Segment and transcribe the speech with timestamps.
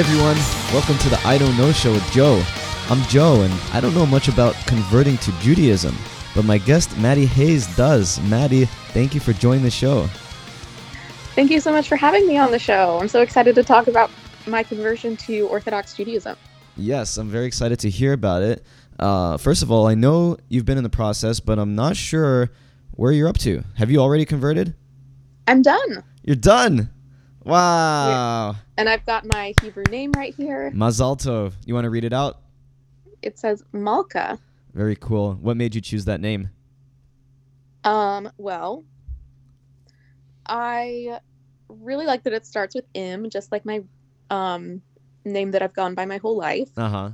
[0.00, 0.36] Everyone.
[0.72, 2.42] Welcome to the I Don't Know Show with Joe.
[2.88, 5.94] I'm Joe, and I don't know much about converting to Judaism,
[6.34, 8.18] but my guest, Maddie Hayes, does.
[8.22, 10.06] Maddie, thank you for joining the show.
[11.34, 12.98] Thank you so much for having me on the show.
[12.98, 14.10] I'm so excited to talk about
[14.46, 16.34] my conversion to Orthodox Judaism.
[16.78, 18.64] Yes, I'm very excited to hear about it.
[18.98, 22.48] Uh, first of all, I know you've been in the process, but I'm not sure
[22.92, 23.64] where you're up to.
[23.76, 24.72] Have you already converted?
[25.46, 26.02] I'm done.
[26.22, 26.88] You're done.
[27.44, 28.56] Wow.
[28.76, 30.70] And I've got my Hebrew name right here.
[30.74, 31.54] Mazal tov.
[31.64, 32.40] You want to read it out?
[33.22, 34.38] It says Malkah.
[34.72, 35.34] Very cool.
[35.34, 36.50] What made you choose that name?
[37.84, 38.84] Um, well,
[40.46, 41.20] I
[41.68, 43.82] really like that it starts with M, just like my
[44.30, 44.82] um
[45.24, 46.70] name that I've gone by my whole life.
[46.76, 47.10] Uh huh.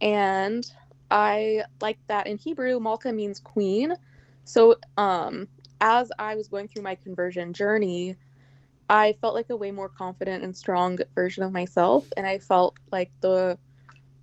[0.00, 0.70] And
[1.10, 3.94] I like that in Hebrew, Malkah means queen.
[4.44, 5.48] So, um,
[5.80, 8.16] as I was going through my conversion journey,
[8.88, 12.06] I felt like a way more confident and strong version of myself.
[12.16, 13.58] And I felt like the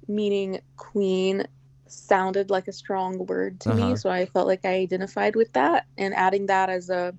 [0.08, 1.46] meaning queen
[1.88, 3.92] sounded like a strong word to Uh-huh.
[3.92, 3.96] me.
[3.96, 5.86] So I felt like I identified with that.
[5.98, 7.14] And adding that as a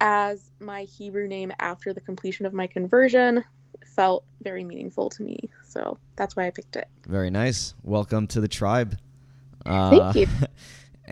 [0.00, 3.44] as my Hebrew name after the completion of my conversion
[3.94, 5.38] felt very meaningful to me.
[5.64, 6.88] So that's why I picked it.
[7.06, 7.74] Very nice.
[7.84, 8.98] Welcome to the tribe.
[9.64, 10.26] Uh, Thank you.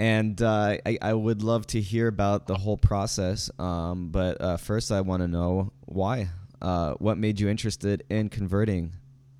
[0.00, 3.50] And uh, I, I would love to hear about the whole process.
[3.58, 6.30] Um, but uh, first, I want to know why.
[6.62, 8.94] Uh, what made you interested in converting?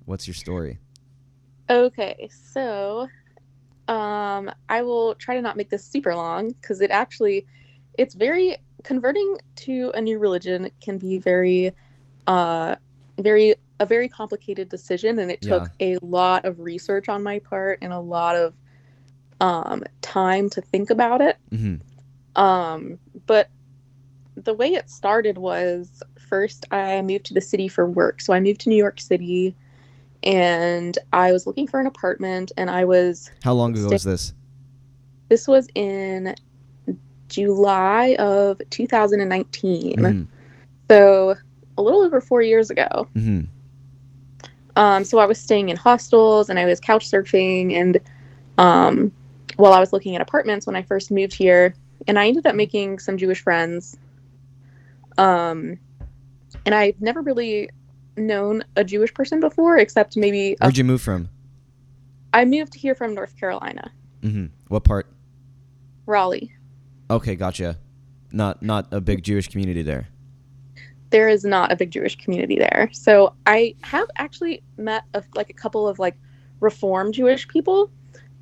[0.05, 0.77] What's your story?
[1.67, 3.07] Okay, so
[3.87, 7.47] um, I will try to not make this super long because it actually,
[7.97, 11.71] it's very converting to a new religion can be very,
[12.27, 12.75] uh,
[13.17, 17.79] very a very complicated decision, and it took a lot of research on my part
[17.81, 18.53] and a lot of
[19.41, 21.35] um, time to think about it.
[21.51, 21.75] hmm
[22.35, 23.49] Um, but
[24.35, 28.21] the way it started was first I moved to the city for work.
[28.21, 29.53] So I moved to New York City
[30.23, 34.03] and I was looking for an apartment and I was How long ago Stay- was
[34.03, 34.33] this?
[35.29, 36.35] this was in
[37.27, 39.97] July of 2019.
[39.99, 40.23] hmm
[40.89, 41.35] So
[41.77, 43.07] a little over 4 years ago.
[43.15, 43.41] hmm
[44.75, 47.99] Um, so I was staying in hostels and I was couch surfing and
[48.57, 49.11] um,
[49.61, 51.73] while I was looking at apartments when I first moved here,
[52.07, 53.97] and I ended up making some Jewish friends.
[55.17, 55.77] Um,
[56.65, 57.69] and I've never really
[58.17, 61.29] known a Jewish person before, except maybe a, Where'd you move from?
[62.33, 63.91] I moved here from North Carolina,
[64.21, 64.45] Mm-hmm.
[64.67, 65.07] What part?
[66.05, 66.53] Raleigh.
[67.09, 67.77] Okay, gotcha.
[68.31, 70.07] Not not a big Jewish community there.
[71.09, 75.49] There is not a big Jewish community there, so I have actually met a, like
[75.49, 76.15] a couple of like
[76.61, 77.91] Reform Jewish people,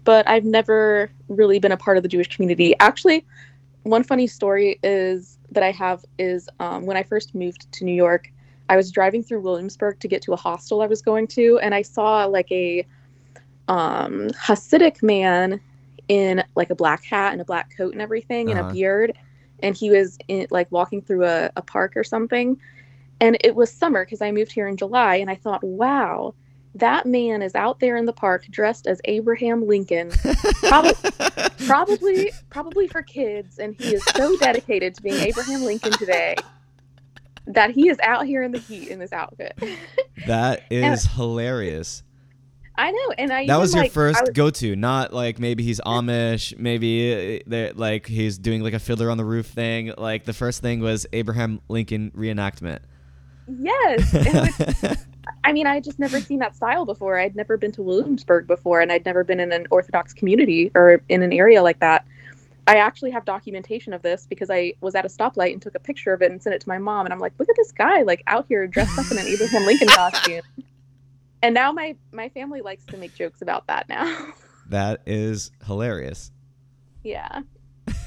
[0.09, 2.73] but I've never really been a part of the Jewish community.
[2.79, 3.27] Actually,
[3.83, 7.93] one funny story is that I have is um, when I first moved to New
[7.93, 8.31] York,
[8.69, 11.75] I was driving through Williamsburg to get to a hostel I was going to, and
[11.75, 12.87] I saw like a
[13.67, 15.61] um, Hasidic man
[16.07, 18.69] in like a black hat and a black coat and everything and Uh-huh.
[18.71, 19.13] a beard,
[19.61, 22.59] and he was in like walking through a, a park or something,
[23.21, 26.33] and it was summer because I moved here in July, and I thought, wow.
[26.75, 30.11] That man is out there in the park dressed as Abraham Lincoln,
[30.61, 30.93] Probably-
[31.65, 36.33] probably probably for kids and he is so dedicated to being abraham lincoln today
[37.45, 39.53] that he is out here in the heat in this outfit
[40.27, 42.01] that is hilarious.
[42.75, 45.63] i know and i That even, was your like, first was- go-to, not like maybe
[45.63, 49.91] he's Amish, maybe eh, that like he's doing like a fiddler on the roof thing.
[49.97, 52.79] Like the first thing was Abraham Lincoln reenactment.
[53.47, 54.97] yes and
[55.43, 58.47] i mean i had just never seen that style before i'd never been to williamsburg
[58.47, 62.05] before and i'd never been in an orthodox community or in an area like that
[62.67, 65.79] i actually have documentation of this because i was at a stoplight and took a
[65.79, 67.71] picture of it and sent it to my mom and i'm like look at this
[67.71, 70.41] guy like out here dressed up in an abraham lincoln costume
[71.41, 74.33] and now my my family likes to make jokes about that now
[74.69, 76.31] That is hilarious.
[77.03, 77.41] Yeah.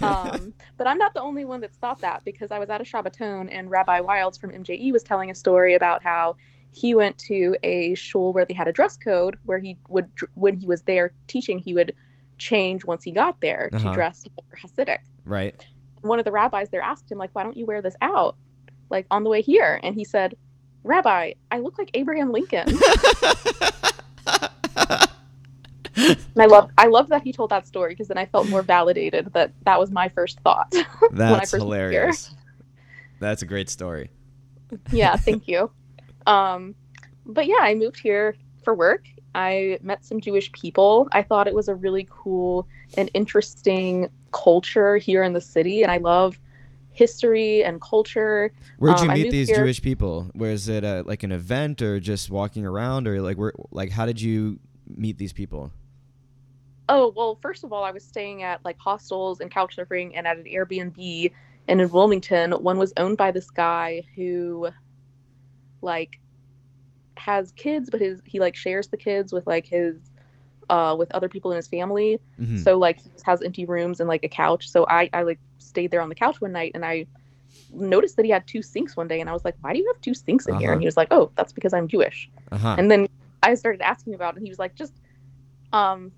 [0.00, 2.84] Um, but I'm not the only one that's thought that because I was at a
[2.84, 6.36] Shabbaton and Rabbi Wildes from MJE was telling a story about how
[6.72, 10.56] he went to a shul where they had a dress code where he would, when
[10.58, 11.94] he was there teaching, he would
[12.38, 13.90] change once he got there Uh-huh.
[13.90, 14.98] to dress more Hasidic.
[15.24, 15.54] right?
[16.00, 18.36] One of the rabbis there asked him, like, why don't you wear this out,
[18.90, 19.78] like on the way here?
[19.82, 20.34] And he said,
[20.82, 22.66] Rabbi, I look like Abraham Lincoln.
[25.94, 28.62] And I love, I love that he told that story because then I felt more
[28.62, 30.72] validated that that was my first thought.
[31.12, 31.58] That's first moved here.
[31.60, 32.34] hilarious.
[33.20, 34.10] That's a great story.
[34.90, 35.70] yeah, thank you.
[36.26, 36.74] Um,
[37.26, 38.34] but yeah, I moved here
[38.64, 39.06] for work.
[39.34, 41.08] I met some Jewish people.
[41.12, 42.66] I thought it was a really cool
[42.96, 46.38] and interesting culture here in the city, and I love
[46.92, 48.52] history and culture.
[48.78, 50.30] Where'd you Um, meet these here- Jewish people?
[50.34, 54.04] Was it uh, like an event or just walking around or like where like how
[54.04, 55.70] did you meet these people?
[56.88, 60.26] Oh, well, first of all, I was staying at like hostels and couch surfing and
[60.26, 61.32] at an Airbnb.
[61.68, 64.68] And in Wilmington, one was owned by this guy who,
[65.82, 66.18] like,
[67.16, 69.96] has kids, but his he like shares the kids with like his,
[70.70, 72.18] uh, with other people in his family.
[72.40, 72.62] Mhm.
[72.62, 74.68] So like he just has empty rooms and like a couch.
[74.68, 77.06] So I I like stayed there on the couch one night and I
[77.72, 79.86] noticed that he had two sinks one day and I was like, why do you
[79.92, 80.68] have two sinks in here?
[80.68, 80.72] Uh-huh.
[80.72, 82.30] And he was like, oh, that's because I'm Jewish.
[82.50, 82.76] uh-huh.
[82.78, 83.08] And then
[83.42, 84.94] I started asking about it, and he was like, just,
[85.72, 86.12] um,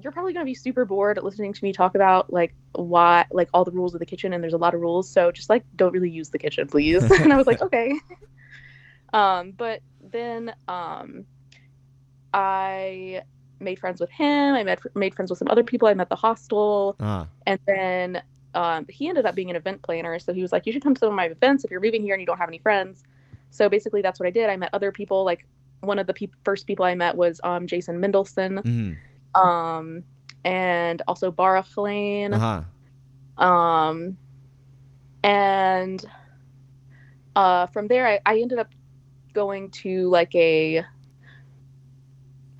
[0.00, 3.48] you're probably going to be super bored listening to me talk about like why, like
[3.54, 5.08] all the rules of the kitchen, and there's a lot of rules.
[5.08, 7.02] So just like, don't really use the kitchen, please.
[7.20, 7.94] and I was like, okay.
[9.14, 9.80] Um, but
[10.10, 11.24] then, um,
[12.34, 13.22] I
[13.60, 14.54] made friends with him.
[14.54, 15.88] I met made friends with some other people.
[15.88, 17.24] I met the hostel, uh-huh.
[17.46, 18.22] and then
[18.54, 20.18] um, he ended up being an event planner.
[20.18, 22.02] So he was like, you should come to some of my events if you're moving
[22.02, 23.04] here and you don't have any friends.
[23.50, 24.50] So basically, that's what I did.
[24.50, 25.24] I met other people.
[25.24, 25.46] Like
[25.80, 29.40] one of the pe- first people I met was um, Jason Mendelson, Mhm.
[29.40, 30.02] um,
[30.44, 32.34] and also Baruch Lane.
[32.34, 33.44] Uh-huh.
[33.44, 34.16] Um,
[35.22, 36.04] and
[37.36, 38.68] uh, from there, I, I ended up
[39.34, 40.84] going to like a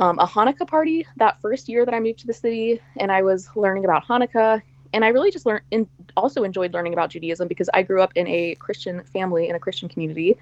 [0.01, 3.23] um, a Hanukkah party that first year that I moved to the city, and I
[3.23, 4.61] was learning about Hanukkah.
[4.93, 8.13] And I really just learned and also enjoyed learning about Judaism because I grew up
[8.15, 10.37] in a Christian family in a Christian community,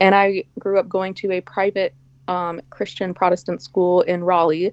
[0.00, 1.94] and I grew up going to a private
[2.28, 4.72] um, Christian Protestant school in Raleigh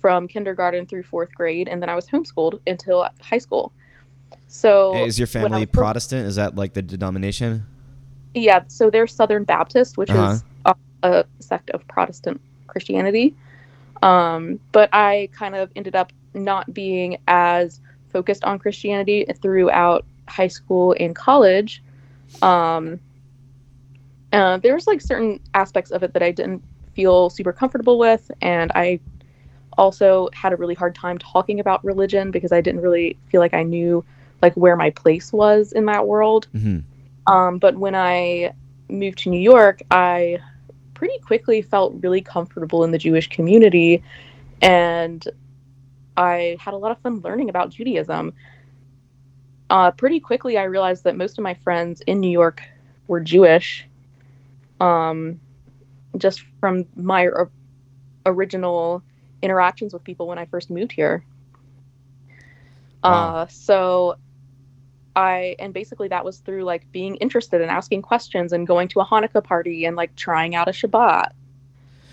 [0.00, 3.72] from kindergarten through fourth grade, and then I was homeschooled until high school.
[4.46, 6.26] So Is your family Protestant?
[6.26, 7.66] Is that like the denomination?
[8.34, 10.34] Yeah, so they're Southern Baptist, which Uh-huh.
[10.34, 10.44] is
[11.02, 13.34] a, sect of Protestant Christianity.
[14.02, 17.80] Um, but I kind of ended up not being as
[18.12, 21.82] focused on Christianity throughout high school and college.
[22.42, 23.00] Um,
[24.32, 26.62] uh, there's like certain aspects of it that I didn't
[26.94, 29.00] feel super comfortable with, and I
[29.76, 33.54] also had a really hard time talking about religion because I didn't really feel like
[33.54, 34.04] I knew
[34.42, 36.48] like where my place was in that world.
[36.52, 36.80] hmm
[37.26, 38.52] Um, but when I
[38.88, 40.38] moved to New York, I
[40.98, 44.02] pretty quickly felt really comfortable in the Jewish community.
[44.60, 45.24] And
[46.16, 48.32] I had a lot of fun learning about Judaism.
[49.70, 52.62] Uh, pretty quickly, I realized that most of my friends in New York
[53.06, 53.86] were Jewish.
[54.80, 55.38] Um,
[56.16, 57.52] just from my or-
[58.26, 59.00] original
[59.40, 61.24] interactions with people when I first moved here.
[63.04, 63.36] Wow.
[63.36, 64.16] Uh, so
[65.18, 69.00] I and basically that was through like being interested and asking questions and going to
[69.00, 71.30] a Hanukkah party and like trying out a Shabbat.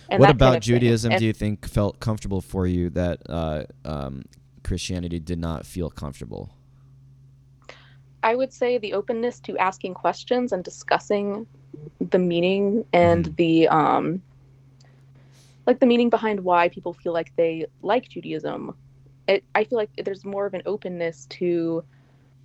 [0.09, 0.63] And what that kind about of.
[0.63, 4.25] Judaism And do you think felt comfortable for you that uh, um,
[4.63, 6.51] Christianity did not feel comfortable?
[8.23, 11.45] I would say the openness to asking questions and discussing
[11.99, 13.35] the meaning and Mhm.
[13.35, 14.21] the um
[15.67, 18.75] like the meaning behind why people feel like they like Judaism.
[19.27, 21.83] It, I feel like there's more of an openness to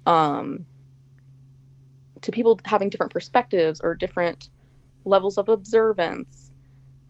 [0.07, 0.65] um
[2.23, 4.51] to people having different perspectives or different
[5.05, 6.51] levels of observance.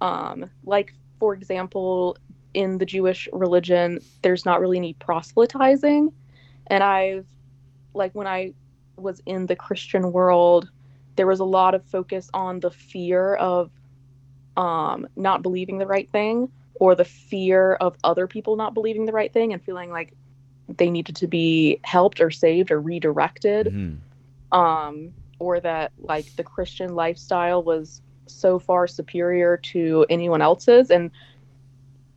[0.01, 2.17] Um like for example,
[2.55, 6.13] in the Jewish religion, there's not really any proselytizing
[6.69, 7.27] and I've
[7.95, 8.55] like when I
[8.97, 10.71] was in the Christian world,
[11.17, 13.71] there was a lot of focus on the fear of
[14.57, 19.13] um, not believing the right thing or the fear of other people not believing the
[19.13, 20.15] right thing and feeling like
[20.77, 23.99] they needed to be helped or saved or redirected Mhm.
[24.53, 30.91] um, or that like the Christian lifestyle was so far superior to anyone else's.
[30.91, 31.11] And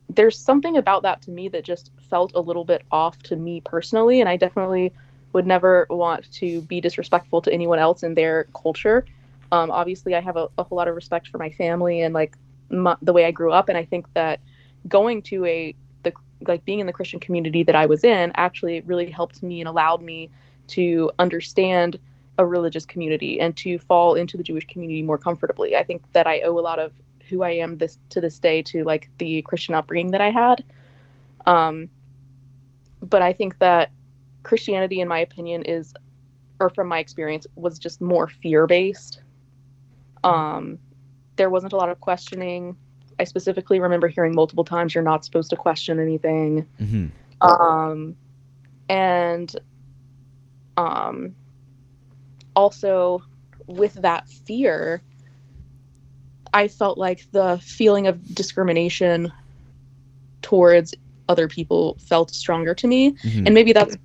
[0.08, 3.60] there's something about that to me that just felt a little bit off to me
[3.60, 4.20] personally.
[4.20, 4.92] And I definitely
[5.32, 9.04] would never want to be disrespectful to anyone else in their culture.
[9.50, 12.36] Um, obviously, I have a, a whole lot of respect for my family and like
[12.70, 13.68] my, the way I grew up.
[13.68, 14.40] And I think that
[14.86, 15.74] going to a
[16.46, 19.68] like being in the Christian community that I was in actually really helped me and
[19.68, 20.30] allowed me
[20.68, 21.98] to understand
[22.38, 25.76] a religious community and to fall into the Jewish community more comfortably.
[25.76, 26.92] I think that I owe a lot of
[27.28, 30.64] who I am this to this day to like the Christian upbringing that I had.
[31.46, 31.88] Um,
[33.00, 33.90] but I think that
[34.42, 35.94] Christianity, in my opinion, is,
[36.60, 39.22] or from my experience, was just more fear based.
[40.22, 40.78] Um,
[41.36, 42.76] there wasn't a lot of questioning.
[43.18, 47.10] I specifically remember hearing multiple times, "You're not supposed to question anything." Mhm.
[47.40, 48.16] um,
[48.88, 49.54] and
[50.76, 51.34] um,
[52.56, 53.22] also
[53.66, 55.00] with that fear
[56.52, 59.32] i felt like the feeling of discrimination
[60.42, 60.94] towards
[61.28, 63.46] other people felt stronger to me Mhm.
[63.46, 63.96] and maybe that's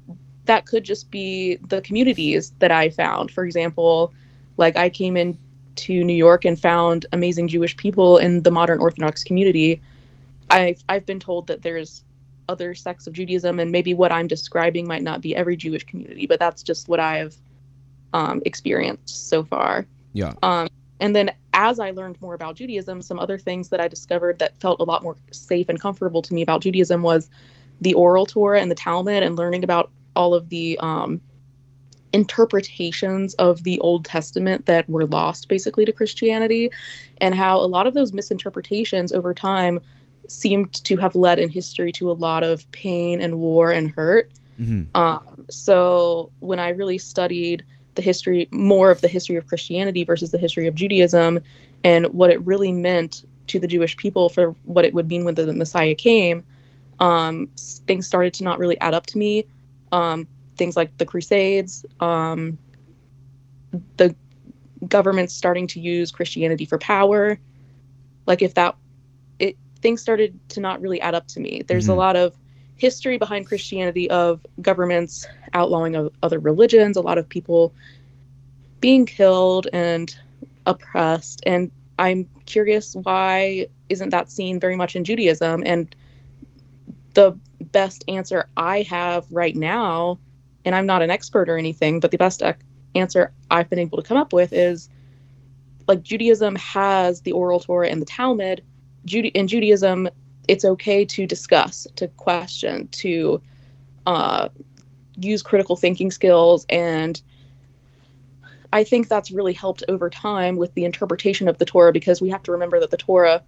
[0.46, 3.30] that could just be the communities that I found.
[3.30, 4.12] For example,
[4.58, 5.38] like I came in
[5.80, 9.82] to New York and found amazing Jewish people in the modern Orthodox community.
[10.50, 12.04] I've I've been told that there's
[12.48, 16.26] other sects of Judaism, and maybe what I'm describing might not be every Jewish community,
[16.28, 17.36] but that's just what I've
[18.14, 19.86] um, experienced so far.
[20.14, 20.34] Yeah.
[20.42, 20.68] Um,
[21.00, 24.60] and then as I learned more about Judaism, some other things that I discovered that
[24.60, 27.30] felt a lot more safe and comfortable to me about Judaism was
[27.82, 31.22] the oral Torah and the Talmud, and learning about all of the um,
[32.14, 36.72] interpretations of the Old Testament that were lost basically to Christianity,
[37.22, 39.80] and how a lot of those misinterpretations over time
[40.28, 44.32] seemed to have led in history to a lot of pain and war and hurt.
[44.60, 44.96] Mm-hmm.
[44.96, 47.64] Um, so when I really studied
[47.96, 51.40] the history, more of the history of Christianity versus the history of Judaism,
[51.84, 55.36] and what it really meant to the Jewish people for what it would mean when
[55.36, 56.44] the Messiah came,
[57.00, 57.50] um,
[57.88, 59.46] things started to not really add up to me.
[59.92, 60.28] Um,
[60.60, 62.60] things like the Crusades, um,
[63.98, 64.16] the
[64.88, 67.40] government starting to use Christianity for power.
[68.28, 68.76] Like if that,
[69.40, 71.64] it things started to not really add up to me.
[71.66, 71.94] There's Mhm.
[71.94, 72.38] a lot of
[72.76, 77.74] history behind Christianity of governments outlawing of other religions, a lot of people
[78.82, 80.16] being killed and
[80.66, 85.64] oppressed, and I'm curious why isn't that seen very much in Judaism?
[85.66, 85.94] And
[87.14, 87.38] the
[87.72, 90.20] best answer I have right now,
[90.70, 92.44] and I'm not an expert or anything, but the best
[92.94, 94.88] answer I've been able to come up with is
[95.88, 98.62] like Judaism has the oral Torah and the Talmud.
[99.04, 100.10] Juda- in Judaism,
[100.48, 103.42] it's okay to discuss, to question, to
[104.06, 104.50] uh,
[105.18, 106.68] use critical thinking skills.
[106.70, 107.20] And
[108.72, 112.30] I think that's really helped over time with the interpretation of the Torah because we
[112.30, 113.42] have to remember that the Torah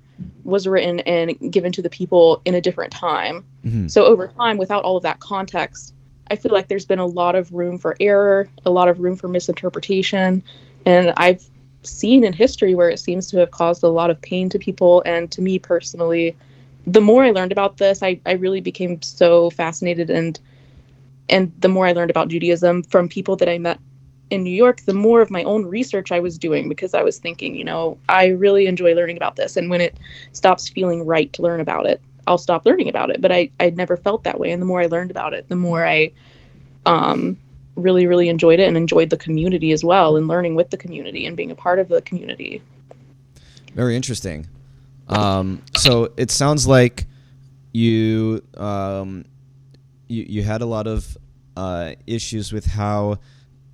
[0.43, 3.45] was written and given to the people in a different time.
[3.63, 3.89] Mm-hmm.
[3.89, 5.93] So over time, without all of that context,
[6.31, 9.17] I feel like there's been a lot of room for error, a lot of room
[9.17, 10.41] for misinterpretation,
[10.85, 11.45] and I've
[11.83, 15.03] seen in history where it seems to have caused a lot of pain to people.
[15.05, 16.35] And to me personally,
[16.87, 20.39] the more I learned about this, I, I really became so fascinated and
[21.29, 23.79] and the more I learned about Judaism from people that I met
[24.31, 27.19] in New York, the more of my own research I was doing because I was
[27.19, 29.55] thinking, you know, I really enjoy learning about this.
[29.55, 29.97] And when it
[30.33, 33.19] stops feeling right to learn about it, I'll stop learning about it.
[33.19, 34.51] But I, I never felt that way.
[34.51, 36.11] And the more I learned about it, the more I
[36.85, 37.37] um,
[37.75, 41.25] really, really enjoyed it and enjoyed the community as well and learning with the community
[41.25, 42.61] and being a part of the community.
[43.75, 44.47] Very interesting.
[45.09, 47.05] Um, so it sounds like
[47.73, 49.25] you um,
[50.07, 51.17] you you had a lot of
[51.57, 53.19] uh, issues with how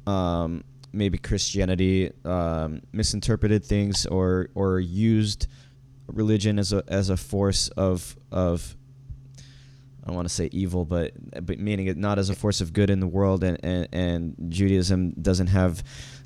[0.08, 5.48] um, maybe Christianity um, misinterpreted things or or used
[6.08, 8.76] religion as a as a force of of
[10.04, 11.12] I don't want to say evil, but
[11.46, 14.36] but meaning it not as a force of good in the world, and and, and
[14.52, 15.84] Judaism doesn't have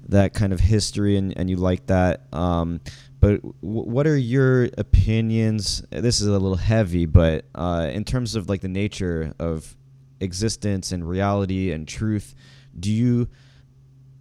[0.10, 2.28] that kind of history, and, and you like that.
[2.34, 2.82] Um,
[3.20, 5.84] but what are your opinions?
[5.90, 9.76] This is a little heavy, but uh, in terms of like the nature of
[10.20, 12.36] existence and reality and truth,
[12.80, 13.28] do you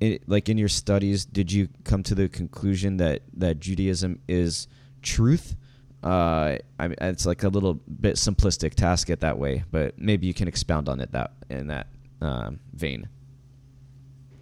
[0.01, 4.69] it, like in your studies did you come to the conclusion that that Judaism is
[5.03, 5.57] truth?
[6.03, 10.27] Uh, I it's like a little bit simplistic to ask it that way, but maybe
[10.27, 11.89] you can expound on it that in that
[12.21, 13.09] um, vein.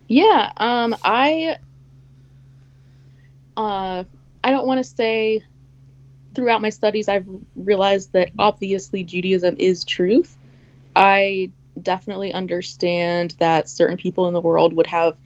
[0.07, 1.59] Yeah, um, I
[3.57, 4.05] uh,
[4.45, 5.43] I don't want to say
[6.35, 10.37] throughout my studies I've realized that obviously Judaism is truth.
[10.95, 11.50] I
[11.83, 15.17] definitely understand that certain people in the world would have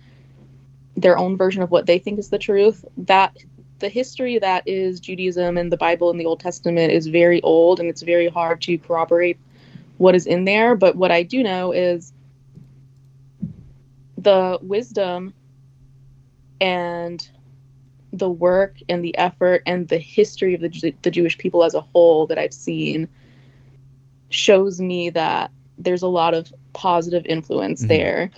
[0.96, 2.84] their own version of what they think is the truth.
[2.96, 3.36] That
[3.82, 7.80] the history that is Judaism and the Bible and the Old Testament is very old
[7.80, 9.36] and it's very hard to corroborate
[9.98, 10.76] what is in there.
[10.76, 12.12] But what I do know is
[14.16, 15.34] the wisdom
[16.60, 17.28] and
[18.12, 21.80] the work and the effort and the history of the, the Jewish people as a
[21.80, 23.08] whole that I've seen
[24.30, 27.88] shows me that there's a lot of positive influence Mhm.
[27.88, 28.30] there.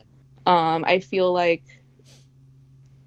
[0.47, 1.63] Um, I feel like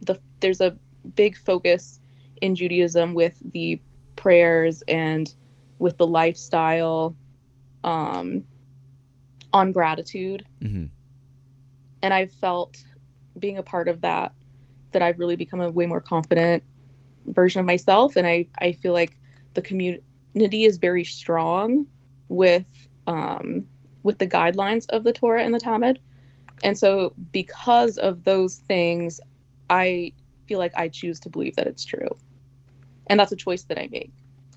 [0.02, 0.78] the there's a
[1.16, 2.00] big focus
[2.42, 3.80] in Judaism with the
[4.16, 5.34] prayers and
[5.80, 7.16] with the lifestyle
[7.84, 8.44] um,
[9.54, 10.46] on gratitude.
[10.62, 10.86] Mm-hmm.
[12.02, 12.84] and I've felt
[13.40, 14.34] being a part of that
[14.92, 16.64] that I've really become a way more confident
[17.26, 18.16] version of myself.
[18.16, 19.18] And I I feel like
[19.54, 21.86] the community is very strong
[22.30, 22.66] with
[23.06, 23.66] um
[24.04, 26.00] with the guidelines of the Torah and the Talmud.
[26.64, 29.20] And so because of those things
[29.70, 30.14] I
[30.48, 32.10] feel like I choose to believe that it's true
[33.10, 34.12] and that's a choice that I make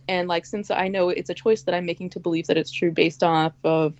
[0.08, 2.72] and like since I know it's a choice that I'm making to believe that it's
[2.72, 3.94] true based off of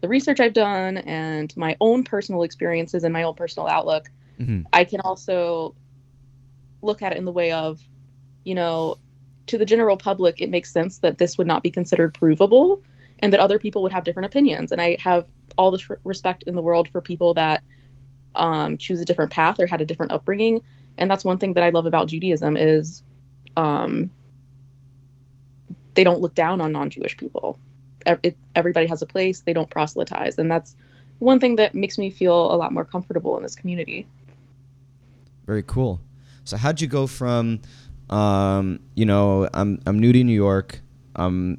[0.00, 4.62] the research I've done and my own personal experiences and my own personal outlook, hmm
[4.72, 5.74] I can also
[6.82, 7.80] look at it in the way of,
[8.44, 8.98] you know,
[9.46, 12.82] to the general public, it makes sense that this would not be considered provable
[13.20, 14.72] and that other people would have different opinions.
[14.72, 17.62] And I have all the respect in the world for people that
[18.34, 20.60] um, choose a different path or had a different upbringing.
[20.98, 23.02] And that's one thing that I love about Judaism is
[23.56, 24.10] um,
[25.94, 27.58] they don't look down on non-Jewish people.
[28.06, 29.40] It, everybody has a place.
[29.40, 30.76] They don't proselytize, and that's
[31.18, 34.06] one thing that makes me feel a lot more comfortable in this community.
[35.46, 36.00] Very cool.
[36.44, 37.60] So how'd you go from,
[38.10, 40.80] um, you know, I'm I'm new to New York.
[41.16, 41.58] Um,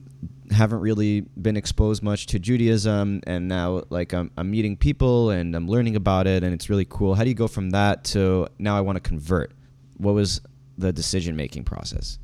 [0.52, 5.56] haven't really been exposed much to Judaism, and now like I'm I'm meeting people and
[5.56, 7.16] I'm learning about it, and it's really cool.
[7.16, 9.54] How do you go from that to now I want to convert?
[9.98, 10.42] What was
[10.78, 12.20] the decision making process?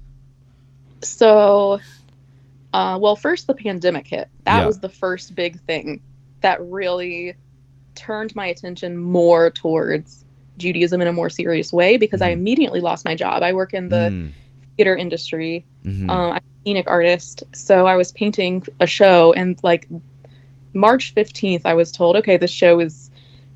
[1.03, 1.79] So,
[2.73, 4.29] uh, well, first the pandemic hit.
[4.45, 4.67] That Yeah.
[4.67, 6.01] was the first big thing
[6.41, 7.35] that really
[7.95, 10.25] turned my attention more towards
[10.57, 12.33] Judaism in a more serious way because I Mhm.
[12.33, 13.41] immediately lost my job.
[13.43, 14.31] I work in the Mm,
[14.77, 15.65] theater industry.
[15.85, 16.09] mhm.
[16.09, 19.87] Um, I'm a scenic artist, so I was painting a show, and like
[20.73, 23.00] March 15th, I was told, okay, this show is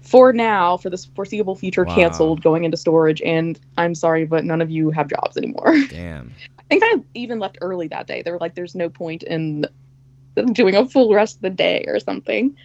[0.06, 1.96] for now, for this foreseeable future, Wow.
[1.96, 5.76] canceled, going into storage, and I'm sorry, but none of you have jobs anymore.
[5.90, 6.32] Damn.
[6.60, 8.22] I think I even left early that day.
[8.22, 9.66] They were like, "There's no point in
[10.54, 12.56] doing a full rest of the day or something."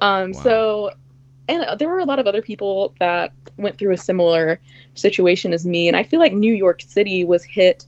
[0.00, 0.40] Um, Wow.
[0.42, 0.90] So,
[1.48, 4.60] and there were a lot of other people that went through a similar
[4.94, 7.86] situation as me, and I feel like New York City was hit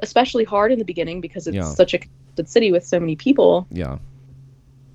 [0.00, 1.74] especially hard in the beginning because it's Yeah.
[1.74, 2.00] such a
[2.44, 3.98] city with so many people, Yeah.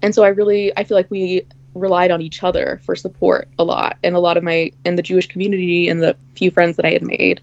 [0.02, 1.44] and so I really I feel like we
[1.78, 5.02] relied on each other for support a lot, and a lot of my in the
[5.02, 7.42] Jewish community and the few friends that I had made,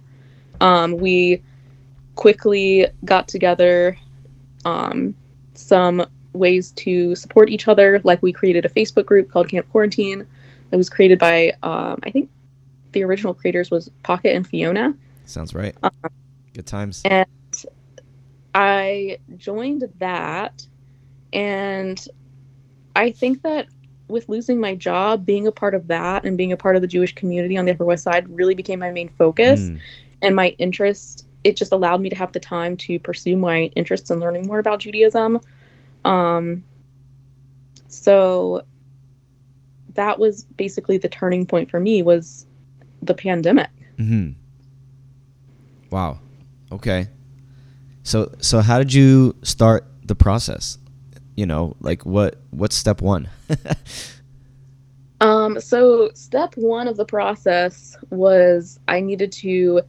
[0.61, 1.43] um, we
[2.15, 3.97] quickly got together
[4.65, 5.15] um,
[5.55, 8.01] some ways to support each other.
[8.05, 10.27] Like we created a Facebook group called Camp Quarantine.
[10.71, 12.31] It was created by um, I think
[12.93, 14.95] the original creators was Pocket and Fiona.
[15.25, 15.77] Sounds right.
[16.53, 17.03] Good times.
[17.05, 17.27] and
[18.55, 20.67] I joined that,
[21.33, 22.07] and
[22.95, 23.67] I think that
[24.09, 26.89] with losing my job, being a part of that and being a part of the
[26.89, 29.81] Jewish community on the Upper West Side really became my main focus Mm,
[30.23, 31.27] and my interest.
[31.43, 34.59] It just allowed me to have the time to pursue my interests and learning more
[34.59, 35.41] about Judaism.
[36.05, 36.65] Um,
[37.89, 38.65] so
[39.95, 42.47] that was basically the turning point for me was
[43.03, 43.71] the pandemic.
[43.97, 44.31] hmm
[45.91, 46.19] Wow.
[46.73, 47.09] Okay.
[48.03, 50.79] So so how did you start the process?
[51.37, 53.29] You know, like what what's step one?
[55.21, 59.81] Um, so step one of the process was I needed to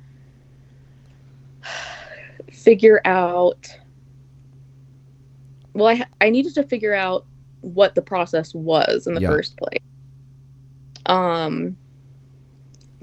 [2.52, 3.68] figure out.
[5.74, 7.26] Well, I I needed to figure out
[7.62, 9.28] what the process was in the Yeah.
[9.30, 9.80] first place.
[11.08, 11.76] Um,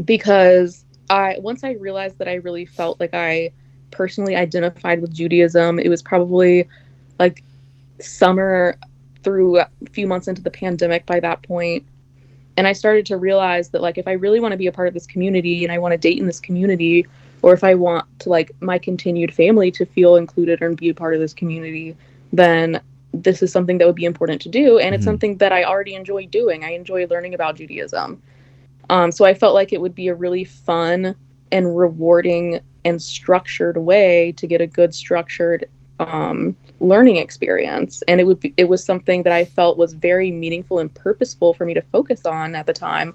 [0.05, 3.53] because I once I realized that I really felt like I
[3.91, 6.67] personally identified with Judaism, it was probably
[7.19, 7.45] like
[8.03, 8.77] summer
[9.23, 11.85] through a few months into the pandemic by that point.
[12.57, 14.89] And i started to realize that like if i really want to be a part
[14.89, 17.07] of this community and i want to date in this community
[17.43, 20.95] or if i want to like my continued family to feel included and be a
[20.95, 21.97] part of this community
[22.33, 22.81] then
[23.15, 24.79] this is something that would be important to do.
[24.79, 25.05] And it's Mhm.
[25.05, 26.65] something that i already enjoy doing.
[26.65, 28.23] I enjoy learning about judaism.
[28.91, 31.15] Um, so i felt like it would be a really fun
[31.51, 35.69] and rewarding and structured way to get a good structured
[36.01, 40.31] um, learning experience and it would be, it was something that i felt was very
[40.31, 43.15] meaningful and purposeful for me to focus on at the time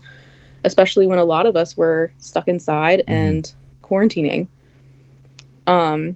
[0.64, 3.04] especially when a lot of us were stuck inside Mhm.
[3.14, 3.54] and
[3.84, 4.48] quarantining.
[5.68, 6.16] Um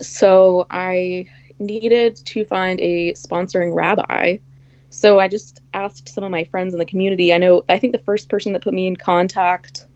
[0.00, 1.26] so i
[1.58, 4.36] needed to find a sponsoring rabbi.
[4.90, 7.32] So i just asked some of my friends in the community.
[7.32, 9.86] I know i think the first person that put me in contact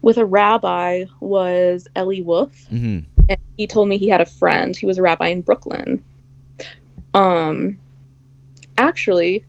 [0.00, 2.66] with a rabbi was ellie wolf.
[2.70, 6.02] Hmm and he told me he had a friend He was a rabbi in Brooklyn.
[7.14, 7.78] Um,
[8.78, 9.44] actually,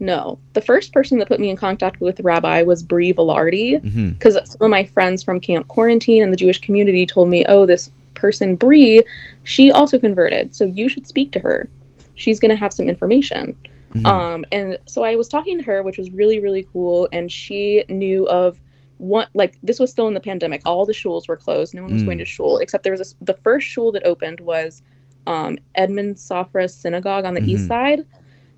[0.00, 0.38] no.
[0.52, 3.80] The first person that put me in contact with the rabbi was Brie Velarde,
[4.12, 7.66] because some of my friends from Camp Quarantine and the Jewish community told me, "Oh,
[7.66, 9.02] this person Brie,
[9.44, 11.68] she also converted, so you should speak to her.
[12.14, 13.56] She's going to have some information."
[13.92, 17.08] hmm Um, and so I was talking to her, which was really, really cool.
[17.12, 18.58] And she knew of
[18.98, 20.62] one, like, this was still in the pandemic.
[20.64, 21.74] All the shuls were closed.
[21.74, 22.06] No one was Mm.
[22.06, 24.82] going to shul, except there was a the first shul that opened was
[25.26, 27.68] um, Edmond Safra Synagogue on the east Mhm.
[27.68, 28.06] side.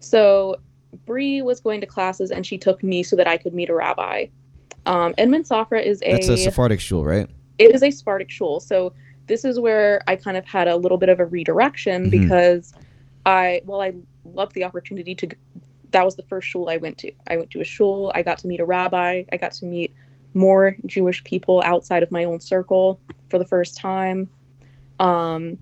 [0.01, 0.57] So
[1.07, 3.75] Bree was going to classes and she took me so that I could meet a
[3.75, 4.27] rabbi.
[4.85, 7.27] Um, Edmond Safra is a, That's a Sephardic shul, right?
[7.59, 8.61] it is a Sephardic shul.
[8.61, 8.93] So
[9.29, 12.11] this is where I kind of had a little bit of a redirection Mhm.
[12.11, 12.75] because
[13.27, 15.29] I, well I loved the opportunity to.
[15.91, 17.13] That was the first shul I went to.
[17.29, 18.13] I went to a shul.
[18.15, 19.25] I got to meet a rabbi.
[19.33, 19.95] I got to meet
[20.35, 24.29] more Jewish people outside of my own circle for the first time.
[25.01, 25.59] Um,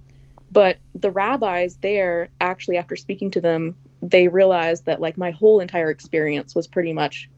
[0.53, 5.61] but the rabbis there, actually, after speaking to them, they realized that like my whole
[5.61, 7.29] entire experience was pretty much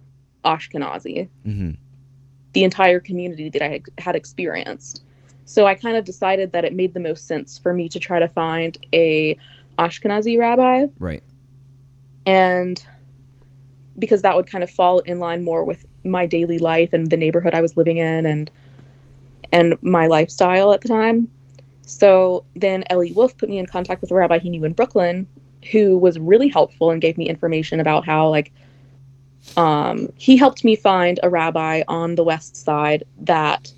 [0.44, 1.28] Ashkenazi.
[1.44, 1.70] hmm
[2.52, 5.02] The entire community that I had- had experienced.
[5.44, 8.18] So I kind of decided that it made the most sense for me to try
[8.18, 9.36] to find a
[9.78, 11.22] Ashkenazi rabbi Right.
[12.26, 12.84] and
[13.98, 17.16] because that would kind of fall in line more with my daily life and the
[17.16, 18.50] neighborhood I was living in and
[19.52, 21.28] and my lifestyle at the time.
[21.82, 25.26] So then Ellie Wolf put me in contact with a rabbi he knew in Brooklyn
[25.72, 28.52] who was really helpful and gave me information about how like
[29.56, 33.72] um he helped me find a rabbi on the west side that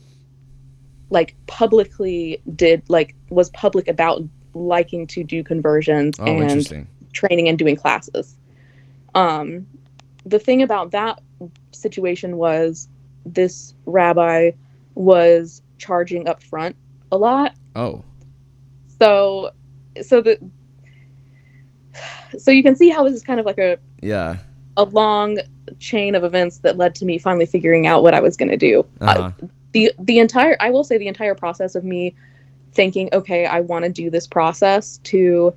[1.10, 4.22] like publicly did like was public about
[4.54, 8.36] liking to do conversions Oh, and training and doing classes.
[9.14, 9.66] Um,
[10.24, 11.20] the thing about that
[11.72, 12.88] situation was
[13.26, 14.50] this rabbi
[14.94, 16.76] was charging up front
[17.12, 17.54] a lot.
[17.76, 18.04] Oh.
[18.98, 19.50] So,
[20.02, 20.38] so the
[22.38, 24.36] so you can see how this is kind of like a Yeah.
[24.76, 25.38] a long
[25.78, 28.56] chain of events that led to me finally figuring out what I was going to
[28.56, 28.84] do.
[29.00, 29.32] Uh-huh.
[29.72, 32.14] the the entire I will say the entire process of me
[32.72, 35.52] thinking, okay, I want to do this process to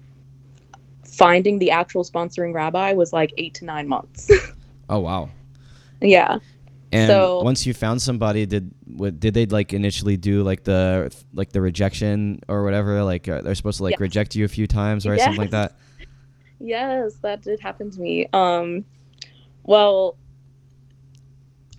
[1.06, 4.32] finding the actual sponsoring rabbi was like eight to nine months.
[4.90, 5.30] oh wow.
[6.04, 6.38] Yeah.
[6.92, 11.12] And So- once you found somebody, did what did they like initially do like the
[11.34, 13.04] like the rejection or whatever?
[13.04, 14.00] Like uh, they're supposed to like Yes.
[14.02, 15.20] reject you a few times, right?
[15.20, 15.76] Something like that.
[16.60, 18.28] Yes, that did happen to me.
[18.32, 18.86] Um,
[19.64, 20.18] well,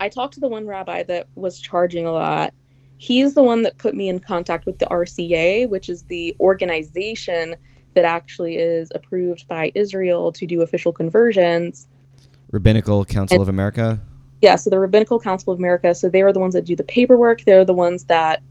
[0.01, 2.53] I talked to the one rabbi that was charging a lot.
[2.97, 7.55] He's the one that put me in contact with the RCA, which is the organization
[7.93, 11.87] that actually is approved by Israel to do official conversions.
[12.51, 14.01] Rabbinical Council And- of America.
[14.41, 15.95] Yeah, so the Rabbinical Council of America.
[15.95, 17.43] So they are the ones that do the paperwork.
[17.45, 18.41] They're the ones that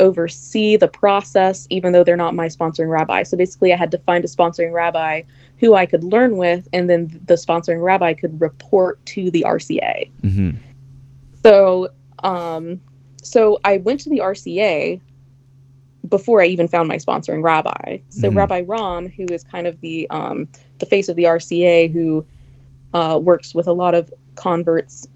[0.00, 3.22] oversee the process, even though they're not my sponsoring rabbi.
[3.22, 5.22] So basically, I had to find a sponsoring rabbi
[5.58, 10.10] who I could learn with, and then the sponsoring rabbi could report to the RCA.
[10.22, 10.50] Mm-hmm.
[11.44, 11.88] So,
[12.24, 12.80] um,
[13.22, 15.00] so I went to the RCA
[16.08, 17.98] before I even found my sponsoring rabbi.
[18.10, 18.36] So Mhm.
[18.36, 20.48] Rabbi Rom, who is kind of the um,
[20.78, 22.26] the face of the RCA, who
[22.92, 25.06] uh, works with a lot of converts,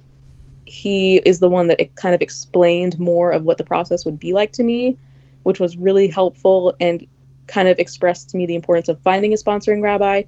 [0.65, 4.19] he is the one that it kind of explained more of what the process would
[4.19, 4.97] be like to me,
[5.45, 7.07] which was really helpful and
[7.47, 10.23] kind of expressed to me the importance of finding a sponsoring rabbi.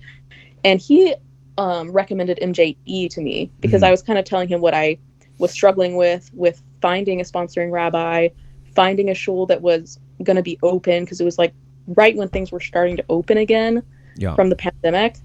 [0.65, 1.15] And he
[1.59, 3.89] um, recommended MJE to me because Mhm.
[3.89, 4.97] I was kind of telling him what I
[5.39, 8.29] was struggling with with finding a sponsoring rabbi,
[8.75, 11.53] finding a shul that was going to be open because it was like
[11.89, 13.83] right when things were starting to open again
[14.17, 14.35] Yeah.
[14.35, 15.17] from the pandemic,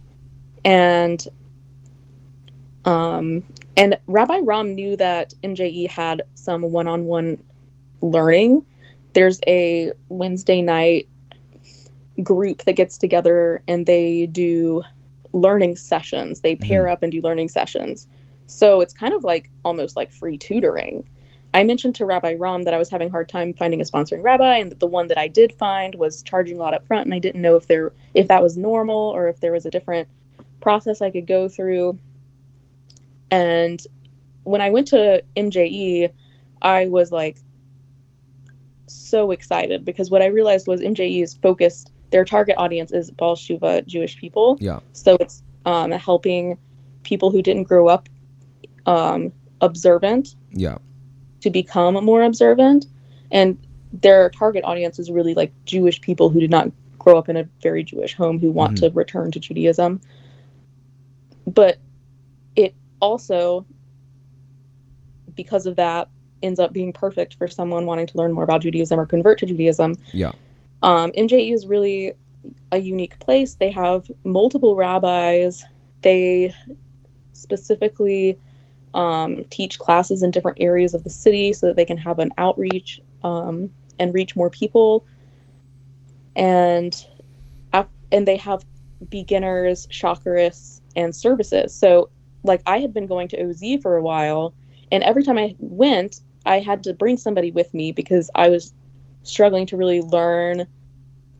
[0.65, 1.25] and
[2.85, 3.43] um,
[3.77, 7.41] and Rabbi Ram knew that MJE had some one-on-one
[8.01, 8.65] learning.
[9.13, 11.07] There's a Wednesday night
[12.23, 14.83] group that gets together and they do
[15.33, 16.41] learning sessions.
[16.41, 16.93] They pair mm-hmm.
[16.93, 18.07] up and do learning sessions.
[18.47, 21.07] So it's kind of like almost like free tutoring.
[21.53, 24.21] I mentioned to Rabbi Ram that I was having a hard time finding a sponsoring
[24.21, 27.05] rabbi, and that the one that I did find was charging a lot up front,
[27.05, 29.71] and I didn't know if there if that was normal or if there was a
[29.71, 30.09] different
[30.59, 31.97] process I could go through.
[33.31, 33.81] And
[34.43, 36.11] when I went to MJE,
[36.61, 37.37] I was like
[38.87, 41.91] so excited because what I realized was MJE is focused.
[42.11, 44.57] Their target audience is Baal Teshuva Jewish people.
[44.59, 44.79] Yeah.
[44.93, 46.57] So it's um, helping
[47.03, 48.07] people who didn't grow up
[48.85, 50.77] um, observant Yeah.
[51.41, 52.85] to become more observant.
[53.31, 53.57] And
[53.91, 57.47] their target audience is really like Jewish people who did not grow up in a
[57.61, 58.79] very Jewish home who want Mhm.
[58.81, 60.01] to return to Judaism.
[61.47, 61.77] But
[62.99, 63.65] also,
[65.35, 66.09] because of that,
[66.43, 69.45] ends up being perfect for someone wanting to learn more about Judaism or convert to
[69.45, 69.95] Judaism.
[70.13, 70.31] Yeah.
[70.83, 72.13] Um, MJE is really
[72.71, 73.55] a unique place.
[73.55, 75.63] They have multiple rabbis.
[76.01, 76.53] They
[77.33, 78.37] specifically
[78.93, 82.31] um, teach classes in different areas of the city so that they can have an
[82.37, 85.05] outreach um, and reach more people.
[86.35, 87.05] And
[88.11, 88.65] and they have
[89.09, 91.73] beginners, chakrists, and services.
[91.73, 92.09] So
[92.45, 94.53] like I had been going to OZ for a while,
[94.91, 98.73] and every time I went, I had to bring somebody with me because I was
[99.23, 100.67] struggling to really learn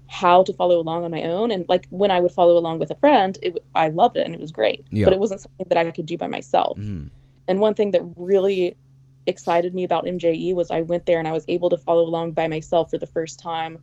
[0.08, 2.92] how to follow along on my own and like when i would follow along with
[2.92, 5.06] a friend it, i loved it and it was great Yeah.
[5.06, 7.10] but it wasn't something that i could do by myself Mm.
[7.48, 8.78] and one thing that really
[9.26, 12.34] excited me about mje was i went there and i was able to follow along
[12.34, 13.80] by myself for the first time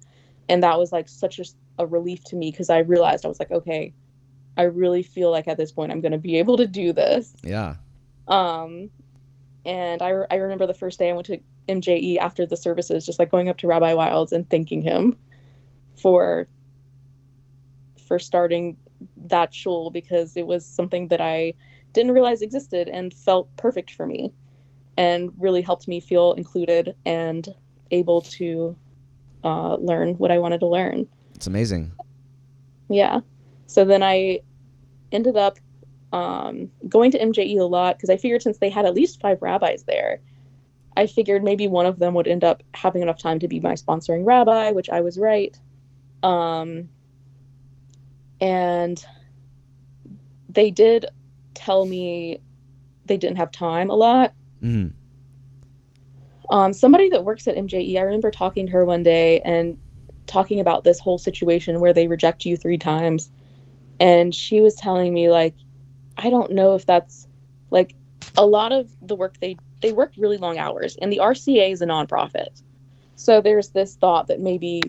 [0.48, 1.44] and that was like such a,
[1.78, 3.92] a relief to me because i realized i was like okay
[4.56, 7.34] I really feel like at this point I'm going to be able to do this.
[7.42, 7.76] Yeah.
[8.28, 8.90] Um,
[9.64, 13.18] and I, I remember the first day I went to MJE after the services, just
[13.18, 15.16] like going up to Rabbi Wildes and thanking him
[16.00, 16.48] for
[18.06, 18.76] for starting
[19.16, 21.54] that shul because it was something that I
[21.92, 24.32] didn't realize existed and felt perfect for me
[24.96, 27.48] and really helped me feel included and
[27.90, 28.76] able to
[29.44, 31.06] uh, learn what I wanted to learn.
[31.34, 31.92] It's amazing.
[32.88, 33.20] Yeah.
[33.72, 34.40] So then I
[35.12, 35.58] ended up
[36.12, 39.40] um, going to MJE a lot because I figured since they had at least five
[39.40, 40.20] rabbis there,
[40.94, 43.72] I figured maybe one of them would end up having enough time to be my
[43.72, 45.58] sponsoring rabbi, which I was right.
[46.22, 46.90] Um,
[48.42, 49.02] and
[50.50, 51.06] they did
[51.54, 52.40] tell me
[53.06, 54.34] they didn't have time a lot.
[54.60, 54.88] hmm
[56.50, 59.78] Um, somebody that works at MJE, I remember talking to her one day and
[60.26, 63.30] talking about this whole situation where they reject you three times.
[64.02, 65.54] And she was telling me, like,
[66.18, 67.28] I don't know if that's
[67.70, 67.94] like
[68.36, 71.82] a lot of the work they they work really long hours, and the RCA is
[71.82, 72.62] a nonprofit.
[73.14, 74.82] So there's this thought that maybe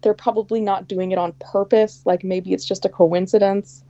[0.00, 2.00] they're probably not doing it on purpose.
[2.06, 3.84] Like maybe it's just a coincidence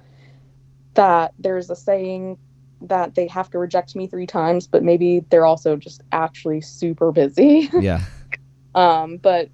[0.94, 2.36] that there's a saying
[2.80, 7.12] that they have to reject me three times, but maybe they're also just actually super
[7.12, 7.70] busy.
[7.78, 8.02] Yeah.
[8.74, 9.50] um, but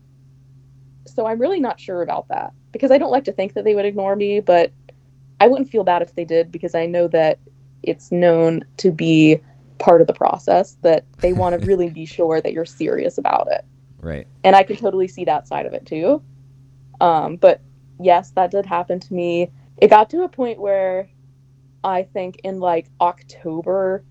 [1.06, 3.74] so I'm really not sure about that because I don't like to think that they
[3.74, 4.72] would ignore me, but
[5.40, 7.38] I wouldn't feel bad if they did because I know that
[7.82, 9.40] it's known to be
[9.78, 13.48] part of the process that they want to really be sure that you're serious about
[13.50, 13.64] it.
[14.00, 14.26] Right.
[14.42, 16.22] And I could totally see that side of it too.
[17.00, 17.60] Um, but
[18.00, 19.50] yes, that did happen to me.
[19.78, 21.08] It got to a point where
[21.84, 24.04] I think in like October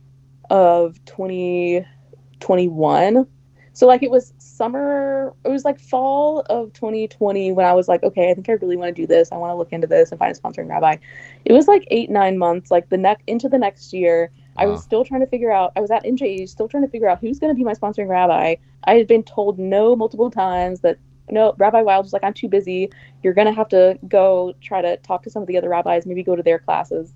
[0.50, 3.28] of 2021.
[3.74, 8.04] So like it was summer, it was like fall of 2020 when I was like,
[8.04, 9.32] okay, I think I really want to do this.
[9.32, 10.98] I want to look into this and find a sponsoring rabbi.
[11.46, 14.32] It was like eight, nine months, like the neck into the next year.
[14.58, 15.72] I was still trying to figure out.
[15.76, 18.10] I was at MJE, still trying to figure out who's going to be my sponsoring
[18.10, 18.56] rabbi.
[18.84, 20.98] I had been told no multiple times that
[21.30, 22.92] no, Rabbi Wild was like, I'm too busy.
[23.24, 26.06] You're going to have to go try to talk to some of the other rabbis,
[26.06, 27.14] maybe go to their classes.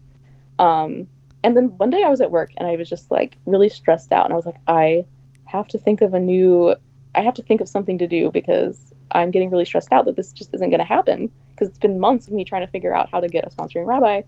[0.57, 1.07] Um,
[1.43, 4.11] and then one day I was at work and I was just like really stressed
[4.11, 5.05] out, and I was like, I
[5.45, 6.75] have to think of a new.
[7.15, 10.15] I have to think of something to do because I'm getting really stressed out that
[10.17, 12.93] this just isn't going to happen because it's been months of me trying to figure
[12.93, 14.23] out how to get a sponsoring rabbi.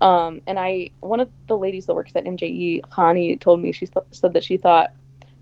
[0.00, 3.86] Um, and I, one of the ladies that works at MJE, Hani, told me she
[3.86, 4.90] th- said that she thought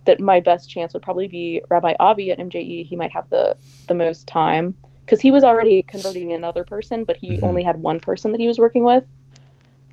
[0.04, 2.84] that my best chance would probably be Rabbi Avi at MJE.
[2.84, 3.56] He might have the
[3.88, 7.42] the most time because he was already converting another person, but he Mhm.
[7.42, 9.04] only had one person that he was working with.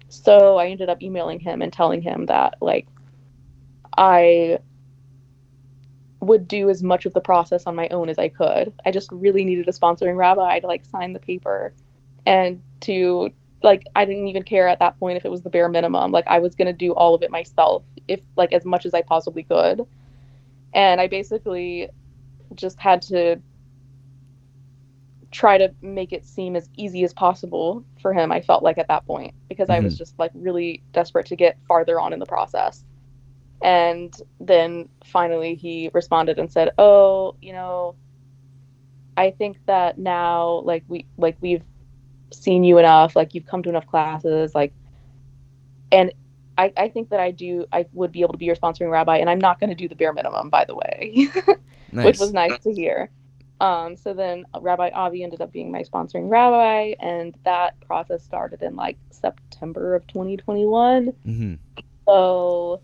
[0.09, 2.87] So I ended up emailing him and telling him that like
[3.97, 4.59] I
[6.21, 8.71] would do as much of the process on my own as I could.
[8.85, 11.73] I just really needed a sponsoring rabbi to like sign the paper
[12.25, 13.31] and to
[13.63, 16.11] like I didn't even care at that point if it was the bare minimum.
[16.11, 18.93] Like I was going to do all of it myself if like as much as
[18.93, 19.85] I possibly could.
[20.73, 21.89] And I basically
[22.55, 23.41] just had to
[25.31, 28.89] try to make it seem as easy as possible for him I felt like at
[28.89, 29.99] that point because I was mm-hmm.
[29.99, 32.83] just like really desperate to get farther on in the process.
[33.61, 37.95] And then finally he responded and said, "Oh, you know,
[39.17, 41.63] I think that now like we like we've
[42.31, 44.73] seen you enough, like you've come to enough classes, like
[45.91, 46.11] and
[46.57, 49.17] I, I think that I do I would be able to be your sponsoring rabbi
[49.17, 51.29] and I'm not going to do the bare minimum by the way,
[51.91, 52.05] Nice.
[52.05, 53.09] which was nice to hear.
[53.59, 58.63] Um, so then Rabbi Avi ended up being my sponsoring rabbi and that process started
[58.63, 61.13] in like September of 2021.
[61.27, 61.53] Mm-hmm.
[62.07, 62.81] So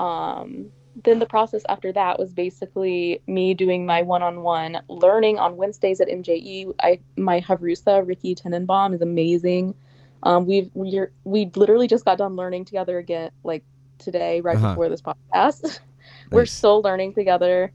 [0.00, 0.72] um,
[1.04, 6.08] then the process after that was basically me doing my one-on-one learning on Wednesdays at
[6.08, 6.74] MJE.
[6.82, 9.74] I my Havrusa Ricky Tenenbaum is amazing.
[10.22, 13.62] Um, we've we're we literally just got done learning together again like
[13.98, 14.70] today right Uh-huh.
[14.70, 15.80] before this podcast.
[16.30, 17.72] We're still learning together.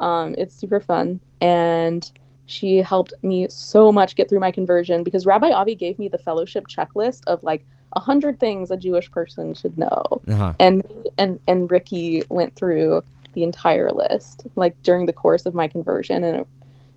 [0.00, 2.10] Um, it's super fun and
[2.46, 6.18] she helped me so much get through my conversion because Rabbi Avi gave me the
[6.18, 7.66] fellowship checklist of like
[7.98, 10.52] a hundred things a Jewish person should know Uh-huh.
[10.64, 10.82] and
[11.22, 13.02] and and Ricky went through
[13.34, 16.46] the entire list like during the course of my conversion and it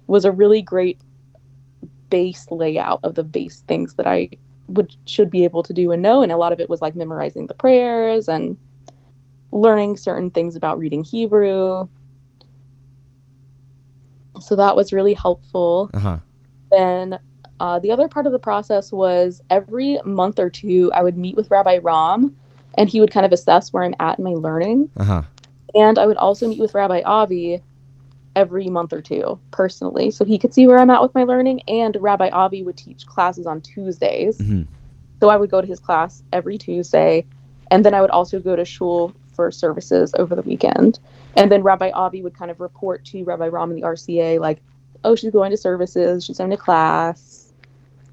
[0.08, 1.00] was a really great
[2.10, 4.30] base layout of the base things that I
[4.76, 6.96] would should be able to do and know and a lot of it was like
[6.96, 8.58] memorizing the prayers and
[9.52, 11.88] learning certain things about reading Hebrew
[14.40, 16.18] so that was really helpful Uh-huh.
[16.72, 17.20] then
[17.62, 21.36] uh, the other part of the process was every month or two I would meet
[21.36, 22.36] with Rabbi Ram
[22.78, 24.90] and he would kind of assess where I'm at in my learning.
[24.98, 25.22] Uh-huh.
[25.76, 27.62] And I would also meet with Rabbi Avi
[28.36, 31.62] every month or two personally so he could see where i'm at with my learning
[31.68, 34.68] and rabbi avi would teach classes on tuesdays Mhm.
[35.20, 37.26] so i would go to his class every tuesday
[37.72, 40.98] and then i would also go to shul for services over the weekend
[41.36, 44.62] and then rabbi avi would kind of report to rabbi ram in the rca like
[45.04, 47.41] oh she's going to services she's going to class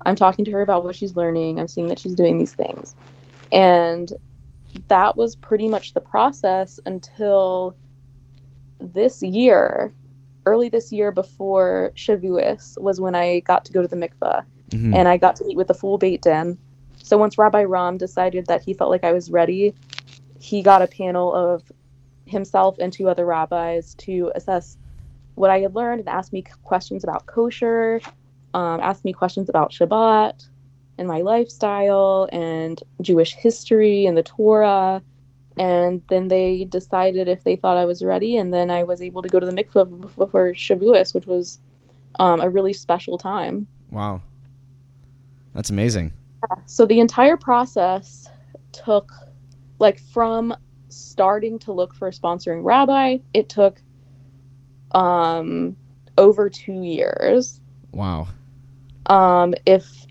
[0.06, 2.94] i'm talking to her about what she's learning i'm seeing that she's doing these things
[3.52, 4.12] and
[4.88, 7.74] that was pretty much the process until
[8.80, 9.92] this year
[10.46, 14.94] early this year before Shavuos was when I got to go to the mikveh Mhm.
[14.94, 16.56] and I got to meet with the full Beit Din.
[17.02, 19.74] So once Rabbi Ram decided that he felt like I was ready,
[20.40, 21.70] he got a panel of
[22.26, 24.76] himself and two other rabbis to assess
[25.34, 28.00] what I had learned and ask me questions about kosher,
[28.54, 30.48] um, asked me questions about Shabbat
[30.98, 35.02] and my lifestyle and Jewish history and the Torah.
[35.56, 39.22] And then they decided if they thought I was ready, and then I was able
[39.22, 41.58] to go to the mikveh before Shavuos, which was
[42.20, 43.66] um, a really special time.
[43.90, 44.22] wow.
[45.54, 46.12] That's amazing.
[46.66, 48.28] So the entire process
[48.70, 49.11] took,
[49.80, 50.54] like, from
[50.88, 53.82] starting to look for a sponsoring rabbi, it took
[54.92, 55.76] um,
[56.16, 57.61] over two years.
[57.90, 58.28] Wow.
[59.06, 60.06] Um, if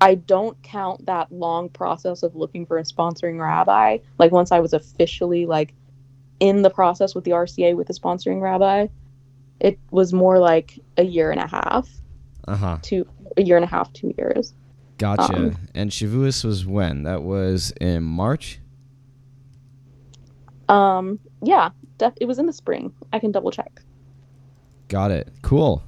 [0.00, 4.60] I don't count that long process of looking for a sponsoring rabbi, like once I
[4.60, 5.74] was officially like
[6.40, 8.86] in the process with the RCA with the sponsoring rabbi,
[9.60, 11.88] it was more like a year and a half
[12.46, 12.78] Uh huh.
[12.82, 13.04] to
[13.36, 14.54] a year and a half, two years.
[14.98, 15.34] Gotcha.
[15.34, 17.02] Um, and Shavuos was when?
[17.04, 18.60] That was in March.
[20.68, 22.92] Um, yeah, def- it was in the spring.
[23.12, 23.80] I can double check.
[24.88, 25.28] Got it.
[25.42, 25.82] Cool.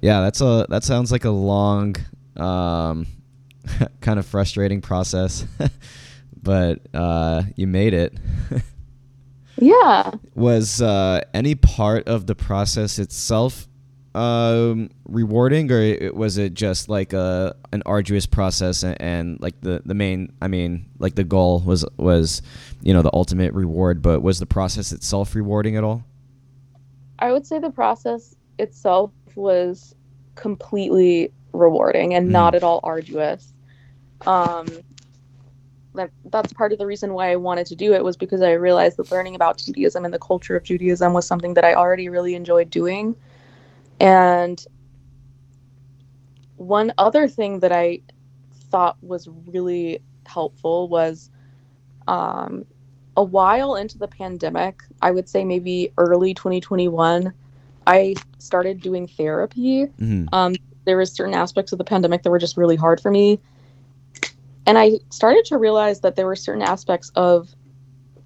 [0.00, 1.96] Yeah, that's a that sounds like a long,
[2.36, 3.06] um,
[4.00, 5.46] kind of frustrating process,
[6.42, 8.16] but uh, you made it.
[9.58, 10.12] Yeah.
[10.34, 13.66] Was uh, any part of the process itself
[14.14, 19.82] um, rewarding, or was it just like a an arduous process and, and like the
[19.84, 20.32] the main?
[20.40, 22.42] I mean, like the goal was was
[22.80, 26.04] you know the ultimate reward, but was the process itself rewarding at all?
[27.18, 29.94] I would say the process itself was
[30.36, 32.32] completely rewarding and Mm.
[32.32, 33.54] not at all arduous.
[34.26, 34.82] Um,
[35.94, 38.52] that, that's part of the reason why I wanted to do it was because I
[38.52, 42.08] realized that learning about Judaism and the culture of Judaism was something that I already
[42.08, 43.16] really enjoyed doing.
[44.00, 44.62] And
[46.56, 48.00] one other thing that I
[48.70, 51.30] thought was really helpful was
[52.08, 52.66] um,
[53.16, 57.34] a while into the pandemic, I would say maybe early 2021,
[57.86, 59.84] I started doing therapy.
[59.98, 63.10] hmm Um, there was certain aspects of the pandemic that were just really hard for
[63.10, 63.40] me,
[64.66, 67.54] and I started to realize that there were certain aspects of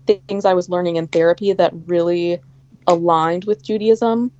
[0.06, 2.40] things I was learning in therapy that really
[2.86, 4.30] aligned with Judaism,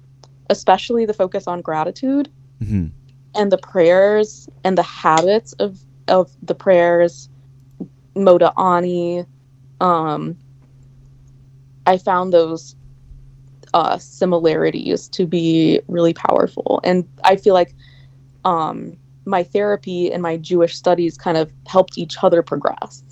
[0.51, 2.29] especially the focus on gratitude
[2.63, 2.87] hmm
[3.35, 5.79] and the prayers and the habits of
[6.09, 7.29] of the prayers
[8.17, 9.25] moda ani
[9.81, 10.37] um
[11.87, 12.75] i found those
[13.75, 17.75] uh similarities to be really powerful and i feel like
[18.45, 23.05] um my therapy and my jewish studies kind of helped each other progress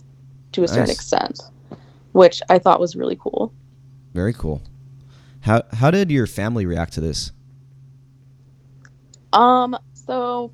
[0.53, 1.41] to a certain extent
[2.13, 3.53] which i thought was really cool
[4.15, 4.63] Very cool.
[5.41, 7.33] How how did your family react to this?
[9.33, 10.53] Um, so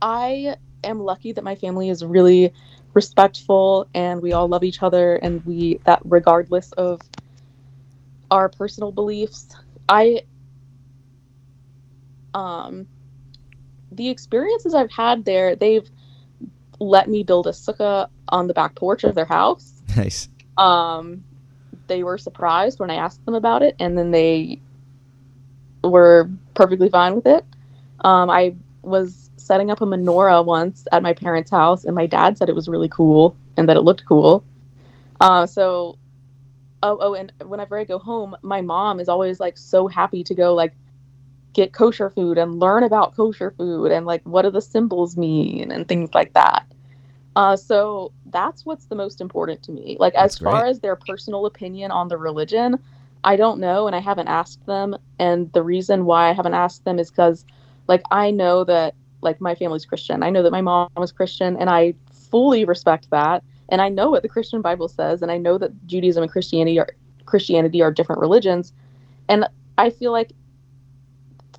[0.00, 2.52] I am lucky that my family is really
[2.94, 7.00] respectful and we all love each other and we that regardless of
[8.30, 9.54] our personal beliefs.
[9.88, 10.22] I
[12.34, 12.86] um
[13.92, 15.88] the experiences I've had there, they've
[16.78, 20.28] let me build a sukkah on the back porch of their house Nice.
[20.58, 21.24] um
[21.86, 24.60] they were surprised when i asked them about it and then they
[25.82, 27.44] were perfectly fine with it
[28.00, 32.36] um i was setting up a menorah once at my parents house and my dad
[32.36, 34.44] said it was really cool and that it looked cool
[35.20, 35.96] uh so
[36.86, 40.34] oh oh and whenever i go home my mom is always like so happy to
[40.34, 40.72] go like
[41.52, 45.72] get kosher food and learn about kosher food and like what do the symbols mean
[45.72, 46.66] and things like that
[47.36, 49.96] uh, so that's what's the most important to me.
[50.00, 50.70] Like That's as far great.
[50.70, 52.78] as their personal opinion on the religion,
[53.24, 54.96] I don't know, and I haven't asked them.
[55.18, 57.44] And the reason why I haven't asked them is because,
[57.88, 60.22] like, I know that like my family's Christian.
[60.22, 61.94] I know that my mom was Christian, and I
[62.30, 63.44] fully respect that.
[63.68, 66.78] And I know what the Christian Bible says, and I know that Judaism and Christianity
[66.78, 66.88] are
[67.24, 68.72] Christianity are different religions.
[69.28, 69.46] And
[69.76, 70.32] I feel like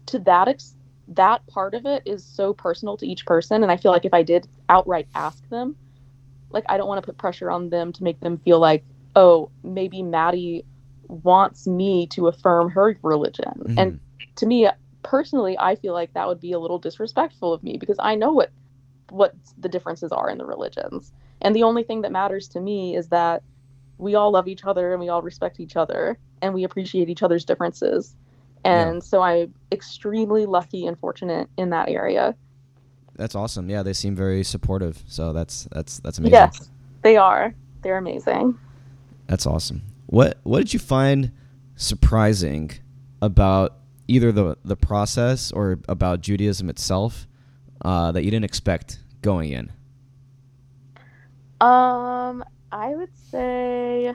[0.07, 0.75] to that ex-
[1.09, 4.13] that part of it is so personal to each person and i feel like if
[4.13, 5.75] i did outright ask them
[6.51, 8.83] like i don't want to put pressure on them to make them feel like
[9.15, 10.65] oh maybe maddie
[11.09, 13.53] wants me to affirm her religion.
[13.65, 13.77] Mhm.
[13.77, 13.99] And
[14.35, 14.67] to me
[15.03, 18.31] personally, I feel like that would be a little disrespectful of me because I know
[18.31, 18.51] what
[19.09, 21.13] what the differences are in the religions.
[21.41, 23.43] And the only thing that matters to me is that
[23.97, 27.23] we all love each other and we all respect each other and we appreciate each
[27.23, 28.15] other's differences.
[28.63, 32.35] And so I'm extremely lucky and fortunate in that area.
[33.15, 33.69] That's awesome.
[33.69, 35.01] Yeah, they seem very supportive.
[35.07, 36.33] So that's that's that's amazing.
[36.33, 36.69] Yes,
[37.01, 37.53] they are.
[37.81, 38.57] They're amazing.
[39.27, 39.83] That's awesome.
[40.07, 41.31] What what did you find
[41.75, 42.71] surprising
[43.21, 43.77] about
[44.07, 47.27] either the the process or about Judaism itself
[47.83, 49.71] uh, that you didn't expect going in?
[51.59, 54.13] Um, I would say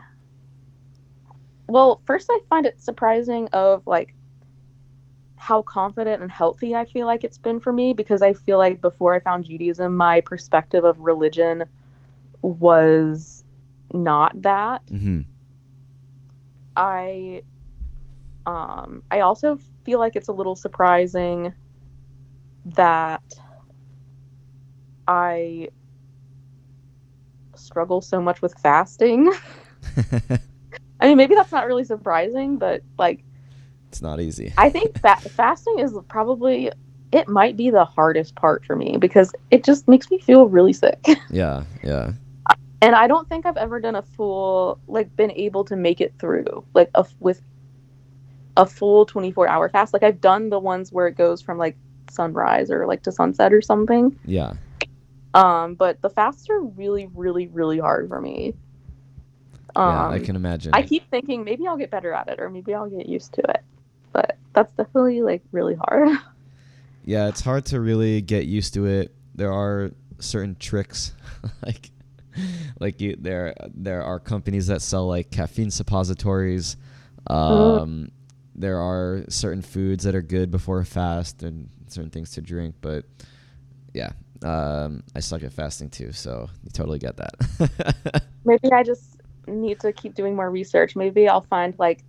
[1.72, 4.14] well, first I find it surprising of like
[5.36, 8.80] how confident and healthy I feel like it's been for me because I feel like
[8.80, 11.64] before I found Judaism, my perspective of religion
[12.42, 13.42] was
[13.92, 14.84] not that.
[14.86, 15.22] Mm-hmm.
[16.76, 17.42] I
[18.46, 21.54] um I also feel like it's a little surprising
[22.66, 23.22] that
[25.08, 25.68] I
[27.72, 29.32] struggle so much with fasting.
[31.00, 33.24] I mean, maybe that's not really surprising, but like
[33.88, 34.52] it's not easy.
[34.56, 36.70] I think fa- fasting is probably
[37.10, 40.72] it might be the hardest part for me because it just makes me feel really
[40.72, 41.04] sick.
[41.30, 42.12] Yeah, yeah.
[42.82, 46.14] and I don't think I've ever done a full like been able to make it
[46.18, 47.40] through like a with
[48.58, 49.94] a full 24 hour fast.
[49.94, 51.76] Like I've done the ones where it goes from like
[52.10, 54.18] sunrise or like to sunset or something.
[54.26, 54.52] Yeah.
[55.34, 58.54] Um, but the fasts are really, really, really hard for me.
[59.74, 60.72] Um, yeah, I can imagine.
[60.74, 63.42] I keep thinking maybe I'll get better at it or maybe I'll get used to
[63.42, 63.62] it.
[64.12, 66.18] But that's definitely like really hard.
[67.04, 69.14] yeah, it's hard to really get used to it.
[69.34, 71.14] There are certain tricks
[71.66, 71.90] like
[72.78, 76.76] like you there there are companies that sell like caffeine suppositories.
[77.28, 78.10] Um
[78.54, 82.74] there are certain foods that are good before a fast and certain things to drink,
[82.82, 83.06] but
[83.94, 84.12] yeah.
[84.42, 88.22] Um I suck at fasting too, so you totally get that.
[88.44, 90.96] maybe I just need to keep doing more research.
[90.96, 92.04] Maybe I'll find like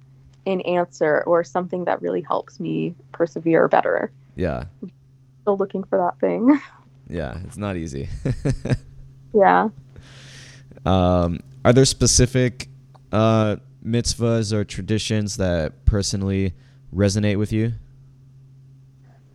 [0.45, 4.11] an answer or something that really helps me persevere better.
[4.35, 4.65] yeah.
[5.41, 6.59] Still looking for that thing.
[7.09, 8.07] Yeah, it's not easy.
[9.33, 9.67] yeah.
[10.85, 12.69] Um, are there specific
[13.11, 16.53] uh, mitzvahs or traditions that personally
[16.95, 17.73] resonate with you?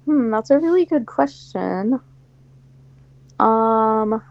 [0.07, 2.01] Hmm, that's a really good question.
[3.39, 4.22] Um.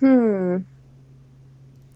[0.00, 0.58] Hmm.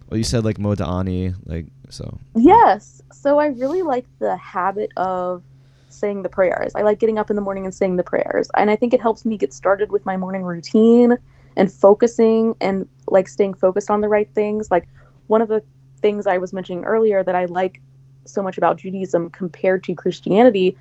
[0.09, 2.19] Well, you said like Moda'ani, like so.
[2.35, 3.03] Yes.
[3.13, 5.43] So I really like the habit of
[5.89, 6.73] saying the prayers.
[6.75, 8.49] I like getting up in the morning and saying the prayers.
[8.57, 11.17] And I think it helps me get started with my morning routine
[11.57, 14.71] and focusing and like staying focused on the right things.
[14.71, 14.89] Like
[15.27, 15.63] one of the
[16.01, 17.81] things I was mentioning earlier that I like
[18.25, 20.77] so much about Judaism compared to Christianity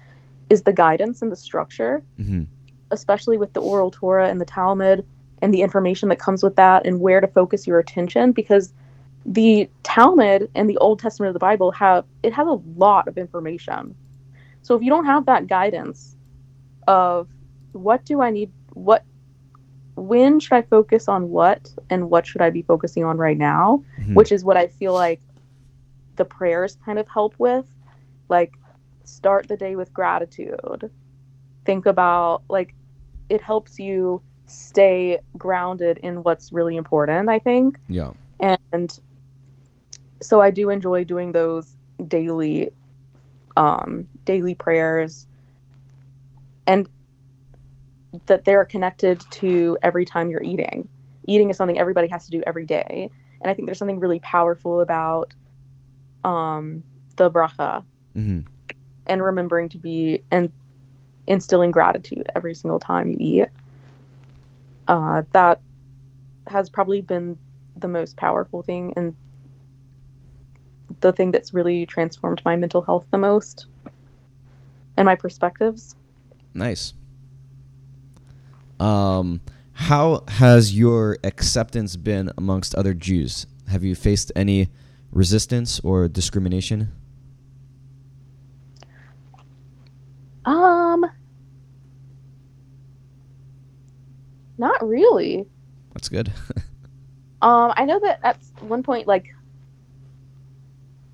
[0.50, 2.44] is the guidance and the structure, hmm
[2.90, 5.06] especially with the oral Torah and the Talmud
[5.42, 8.72] and the information that comes with that and where to focus your attention because
[9.26, 13.18] the Talmud and the Old Testament of the Bible have it has a lot of
[13.18, 13.94] information.
[14.62, 16.16] So if you don't have that guidance
[16.88, 17.28] of
[17.74, 19.04] what do I need what
[19.96, 23.84] when should I focus on what and what should I be focusing on right now,
[24.00, 24.16] Mhm.
[24.16, 25.20] which is what I feel like
[26.16, 27.66] the prayers kind of help with.
[28.30, 28.54] Like
[29.08, 30.92] start the day with gratitude.
[31.66, 32.74] Think about like
[33.30, 37.78] it helps you stay grounded in what's really important, I think.
[37.88, 38.12] Yeah.
[38.40, 39.00] and
[40.20, 41.76] so i do enjoy doing those
[42.08, 42.72] daily
[43.56, 45.28] um daily prayers.
[46.66, 46.90] And
[48.26, 50.90] that they're connected to every time you're eating.
[51.28, 53.10] Eating is something everybody has to do every day.
[53.42, 55.34] And i think there's something really powerful about
[56.24, 56.84] um
[57.16, 57.84] the bracha.
[58.14, 58.42] Hmm
[59.08, 60.52] and remembering to be and
[61.28, 63.48] instilling gratitude every single time you eat
[64.88, 65.60] uh, that
[66.48, 67.38] has probably been
[67.76, 69.16] the most powerful thing and
[71.02, 73.66] the thing that's really transformed my mental health the most
[74.96, 75.96] and my perspectives
[76.58, 76.94] Nice.
[78.80, 79.42] Um,
[79.74, 83.46] how has your acceptance been amongst other Jews?
[83.68, 84.70] Have you faced any
[85.12, 86.92] resistance or discrimination?
[90.48, 91.06] Um
[94.58, 95.46] not really
[95.94, 96.32] That's good.
[97.40, 99.28] Um, I know that at one point, like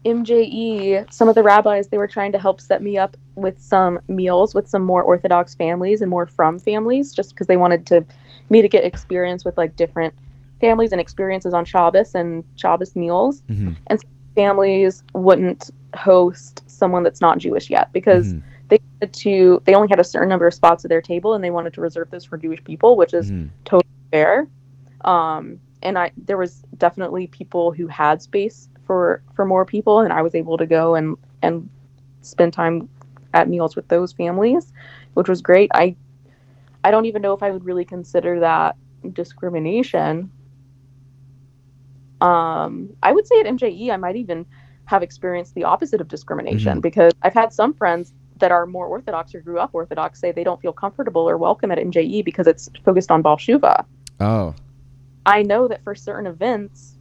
[0.06, 4.00] MJE, some of the rabbis, they were trying to help set me up with some
[4.08, 8.06] meals with some more Orthodox families and more frum families, just because they wanted to
[8.50, 10.14] me to get experience with like different
[10.62, 13.42] families and experiences on Shabbos and Shabbos meals.
[13.50, 13.76] Mhm.
[14.36, 18.44] Families wouldn't host someone that's not Jewish yet because Mhm.
[18.74, 19.62] They wanted to.
[19.66, 21.82] They only had a certain number of spots at their table, and they wanted to
[21.82, 23.30] reserve those for Jewish people, which is
[23.66, 24.48] totally fair.
[25.02, 30.12] Um, and I there was definitely people who had space for for more people, and
[30.12, 31.70] I was able to go and and
[32.22, 32.90] spend time
[33.34, 34.72] at meals with those families,
[35.14, 35.70] which was great.
[35.74, 35.96] I
[36.84, 38.76] I don't even know if I would really consider that
[39.12, 40.32] discrimination.
[42.22, 44.46] Um, I would say at MJE, I might even
[44.86, 46.82] have experienced the opposite of discrimination Mhm.
[46.82, 48.14] because I've had some friends
[48.44, 51.72] that are more Orthodox or grew up Orthodox say they don't feel comfortable or welcome
[51.72, 53.86] at MJE because it's focused on Baal Teshuva.
[54.20, 54.54] Oh.
[55.26, 56.98] I know that for certain events,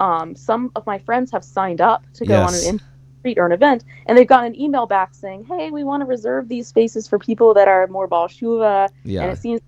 [0.00, 2.68] um, some of my friends have signed up to go Yes.
[2.68, 2.80] on an
[3.22, 6.04] retreat or an event, and they've gotten an email back saying, "Hey, we want to
[6.06, 8.90] reserve these spaces for people that are more Baal Teshuva,
[9.22, 9.62] and it seems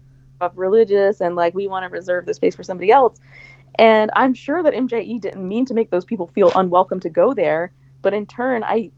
[0.54, 3.18] religious, and like we want to reserve the space for somebody else."
[3.78, 7.32] And I'm sure that MJE didn't mean to make those people feel unwelcome to go
[7.32, 7.72] there,
[8.02, 8.90] but in turn, I,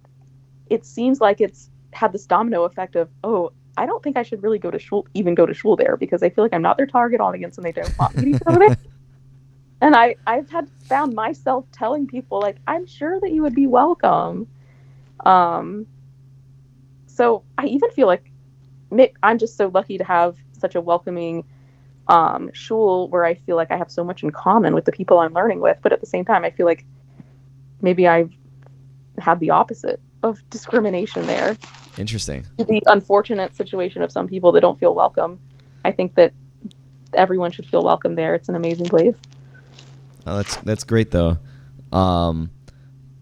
[0.70, 4.42] it seems like it's had this domino effect of, oh, I don't think I should
[4.42, 6.76] really go to shul, even go to shul there because I feel like I'm not
[6.76, 8.76] their target audience and they don't want me to go there.
[9.80, 13.68] And I, I've had found myself telling people like, I'm sure that you would be
[13.68, 14.48] welcome.
[15.24, 15.86] Um,
[17.06, 18.30] so I even feel like
[18.90, 21.44] Mick, I'm just so lucky to have such a welcoming
[22.08, 25.20] um, shul where I feel like I have so much in common with the people
[25.20, 25.78] I'm learning with.
[25.80, 26.84] But at the same time, I feel like
[27.80, 28.32] maybe I've
[29.18, 31.56] had the opposite of discrimination there
[31.96, 32.44] Interesting.
[32.56, 35.38] the unfortunate situation of some people that don't feel welcome.
[35.84, 36.32] I think that
[37.14, 38.34] everyone should feel welcome there.
[38.34, 39.14] It's an amazing place.
[40.26, 41.38] Oh, that's that's great though.
[41.92, 42.50] Um,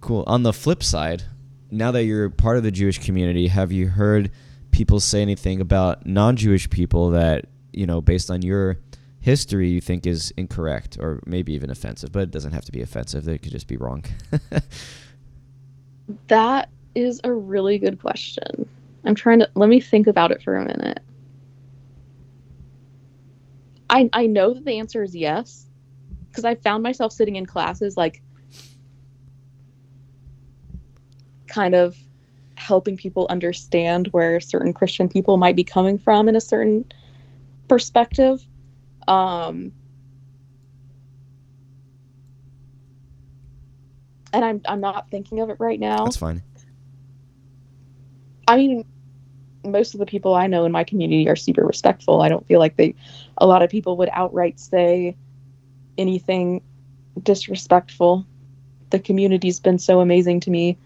[0.00, 0.24] cool.
[0.26, 1.22] On the flip side,
[1.70, 4.30] now that you're part of the Jewish community, have you heard
[4.70, 8.78] people say anything about non-Jewish people that you know, based on your
[9.20, 12.10] history, you think is incorrect or maybe even offensive?
[12.10, 13.24] But it doesn't have to be offensive.
[13.24, 14.04] They could just be wrong.
[16.28, 18.68] That is a really good question.
[19.04, 21.00] I'm trying to let me think about it for a minute.
[23.88, 25.66] I I know that the answer is yes
[26.28, 28.22] because I found myself sitting in classes like
[31.46, 31.96] kind of
[32.56, 36.84] helping people understand where certain Christian people might be coming from in a certain
[37.68, 38.44] perspective.
[39.06, 39.72] Um,
[44.32, 46.04] and I'm I'm not thinking of it right now.
[46.04, 46.42] that's fine.
[48.46, 48.84] I mean,
[49.64, 52.20] most of the people I know in my community are super respectful.
[52.22, 52.94] I don't feel like they,
[53.38, 55.16] a lot of people would outright say
[55.98, 56.62] anything
[57.22, 58.26] disrespectful.
[58.90, 60.78] The community's been so amazing to me.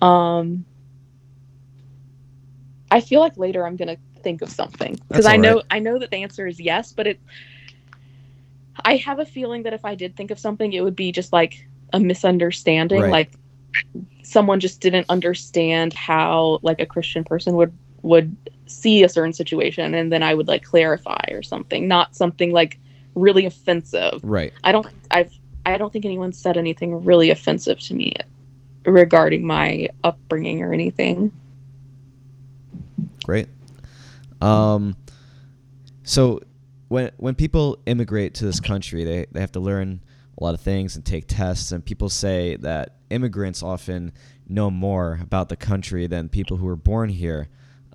[0.00, 0.64] Um,
[2.90, 5.64] I feel like later I'm gonna think of something because I know right.
[5.70, 7.20] I know that the answer is yes, but it.
[8.84, 11.32] I have a feeling that if I did think of something, it would be just
[11.32, 13.10] like a misunderstanding, Right.
[13.10, 13.32] like
[14.22, 17.72] someone just didn't understand how like a christian person would
[18.02, 22.52] would see a certain situation and then i would like clarify or something not something
[22.52, 22.78] like
[23.14, 24.52] really offensive Right.
[24.64, 25.32] i don't i've
[25.66, 28.14] i don't think anyone said anything really offensive to me
[28.84, 31.32] regarding my upbringing or anything
[33.24, 33.48] Great.
[34.42, 34.96] Um,
[36.02, 36.40] so
[36.88, 40.00] when when people immigrate to this country, they, they have to learn
[40.38, 41.72] a lot of things and take tests.
[41.72, 44.12] And people say that immigrants often
[44.48, 47.48] know more about the country than people who were born here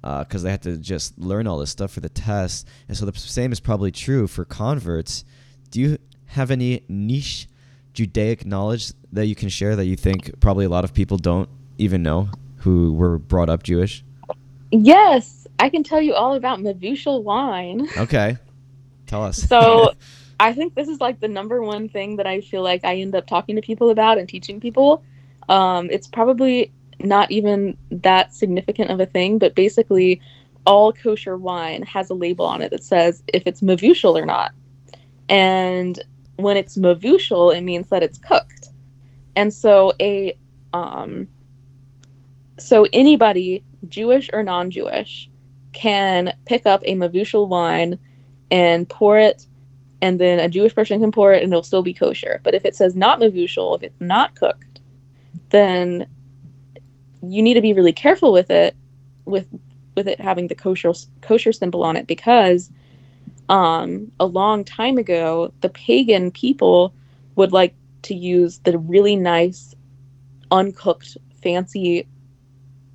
[0.04, 2.68] uh, because they have to just learn all this stuff for the test.
[2.88, 5.26] And so the same is probably true for converts.
[5.72, 5.98] Do you
[6.28, 7.48] have any niche
[7.94, 11.50] Judaic knowledge that you can share that you think probably a lot of people don't
[11.78, 14.04] even know who were brought up Jewish?
[14.72, 18.38] yes i can tell you all about mavushal wine Okay.
[19.08, 19.38] Tell us.
[19.38, 19.94] So
[20.40, 23.16] I think this is like the number one thing that I feel like I end
[23.16, 25.04] up talking to people about and teaching people.
[25.50, 30.22] Um, it's probably not even that significant of a thing, but basically,
[30.66, 34.52] all kosher wine has a label on it that says if it's mavushal or not.
[35.28, 36.00] And
[36.36, 38.70] when it's mavushal, it means that it's cooked.
[39.36, 40.38] And so a
[40.74, 41.28] um,
[42.58, 45.30] so anybody, Jewish or non-Jewish,
[45.72, 47.98] can pick up a mavushal wine
[48.52, 49.48] and pour it,
[50.02, 52.40] and then a Jewish person can pour it, and it'll still be kosher.
[52.44, 54.80] But if it says not mavushal, if it's not cooked,
[55.50, 56.08] then
[57.22, 58.76] you need to be really careful with it,
[59.26, 59.48] with
[59.96, 62.72] with it having the kosher kosher symbol on it, because
[63.50, 66.94] um, a long time ago, the pagan people
[67.36, 69.76] would like to use the really nice,
[70.52, 72.08] uncooked, fancy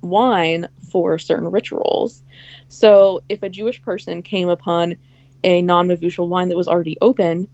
[0.01, 2.23] wine for certain rituals.
[2.69, 4.95] So if a Jewish person came upon
[5.43, 7.47] a non-mavushal wine that was already open,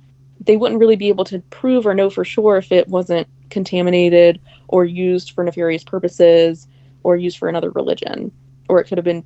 [0.46, 4.40] they wouldn't really be able to prove or know for sure if it wasn't contaminated
[4.68, 6.68] or used for nefarious purposes
[7.04, 8.32] or used for another religion
[8.70, 9.24] or it could have been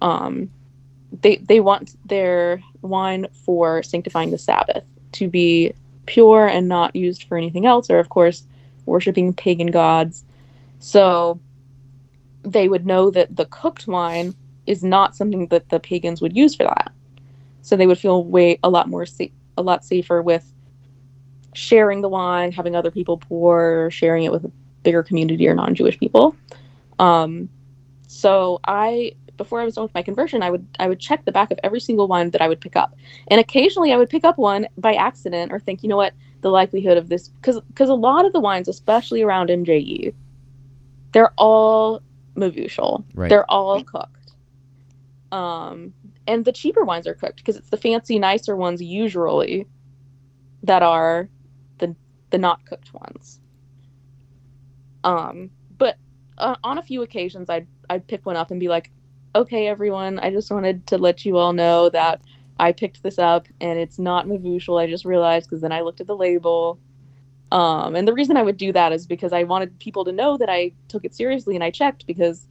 [0.00, 0.48] um
[1.22, 5.72] they they want their wine for sanctifying the sabbath to be
[6.06, 8.46] pure and not used for anything else or of course
[8.86, 10.24] worshiping pagan gods.
[10.78, 11.40] So
[12.42, 14.34] they would know that the cooked wine
[14.66, 16.92] is not something that the pagans would use for that
[17.64, 20.52] so they would feel way a lot more safe a lot safer with
[21.54, 24.52] sharing the wine, having other people pour, sharing it with a
[24.82, 26.36] bigger community or non-Jewish people.
[26.98, 27.48] Um,
[28.06, 31.32] so I, before I was done with my conversion, I would I would check the
[31.32, 32.94] back of every single wine that I would pick up,
[33.28, 36.12] and occasionally I would pick up one by accident or think, you know what,
[36.42, 40.14] the likelihood of this, because because a lot of the wines, especially around MJE,
[41.12, 42.02] they're all
[42.36, 43.04] mavushal.
[43.14, 43.28] Right.
[43.28, 44.32] They're all cooked.
[45.32, 45.92] Um,
[46.26, 49.66] and the cheaper wines are cooked because it's the fancy, nicer ones usually
[50.62, 51.28] that are
[51.78, 51.94] the
[52.30, 53.40] the not cooked ones.
[55.04, 55.96] Um, but
[56.38, 58.90] uh, on a few occasions, I'd I'd pick one up and be like,
[59.34, 62.22] "Okay, everyone, I just wanted to let you all know that
[62.58, 64.80] I picked this up and it's not mavushal.
[64.80, 66.78] I just realized because then I looked at the label."
[67.52, 70.36] Um, and the reason I would do that is because I wanted people to know
[70.38, 72.48] that I took it seriously and I checked because,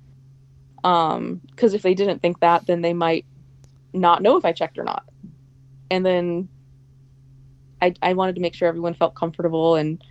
[0.86, 3.26] um, because if they didn't think that, then they might
[3.94, 5.06] not know if I checked or not.
[5.92, 6.50] And then
[7.82, 10.04] I, I wanted to make sure everyone felt comfortable and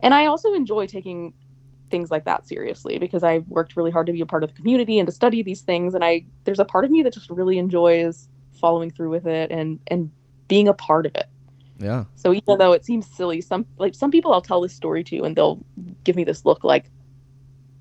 [0.00, 1.32] and I also enjoy taking
[1.90, 4.56] things like that seriously because I worked really hard to be a part of the
[4.56, 7.30] community and to study these things and I there's a part of me that just
[7.30, 8.28] really enjoys
[8.60, 10.10] following through with it and and
[10.48, 11.26] being a part of it.
[11.78, 12.04] Yeah.
[12.14, 15.22] So even though it seems silly, some like some people I'll tell this story to
[15.24, 15.64] and they'll
[16.04, 16.90] give me this look like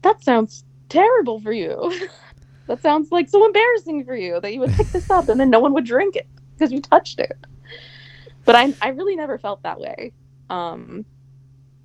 [0.02, 1.94] that sounds terrible for you.
[2.68, 5.50] that sounds like so embarrassing for you that you would pick this up and then
[5.50, 7.38] no one would drink it because you touched it.
[8.44, 10.14] But I I really never felt that way.
[10.50, 11.06] Um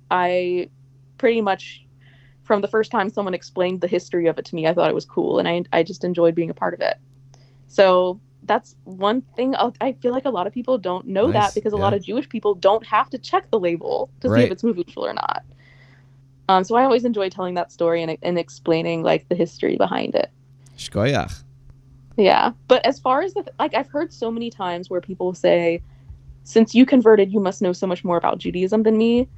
[0.09, 0.69] I
[1.17, 1.85] pretty much
[2.43, 4.95] from the first time someone explained the history of it to me, I thought it
[4.95, 6.97] was cool and I I just enjoyed being a part of it.
[7.67, 11.53] So that's one thing I'll, feel like a lot of people don't know Nice, that
[11.53, 14.51] because a lot of Jewish people don't have to check the label to see if
[14.51, 15.43] it's mavushal or not.
[16.49, 20.15] Um, so I always enjoy telling that story and, and explaining like the history behind
[20.15, 20.31] it.
[20.89, 21.43] Shkoyach.
[22.17, 25.81] Yeah, but as far as the like, I've heard so many times where people say,
[26.43, 29.29] "Since you converted, you must know so much more about Judaism than me."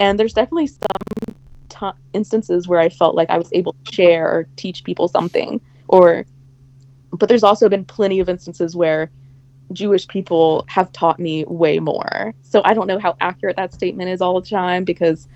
[0.00, 1.34] And there's definitely some
[1.68, 5.60] t- instances where I felt like I was able to share or teach people something,
[5.88, 6.24] or,
[7.12, 9.10] but there's also been plenty of instances where
[9.72, 12.34] Jewish people have taught me way more.
[12.42, 15.28] So I don't know how accurate that statement is all the time because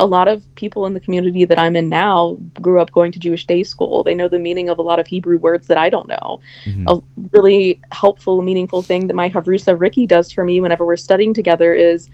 [0.00, 3.18] a lot of people in the community that I'm in now grew up going to
[3.18, 4.04] Jewish day school.
[4.04, 6.40] They know the meaning of a lot of Hebrew words that I don't know.
[6.66, 6.84] Mhm.
[6.86, 7.02] A
[7.36, 11.74] really helpful, meaningful thing that my Havrusa Ricky does for me whenever we're studying together
[11.74, 12.08] is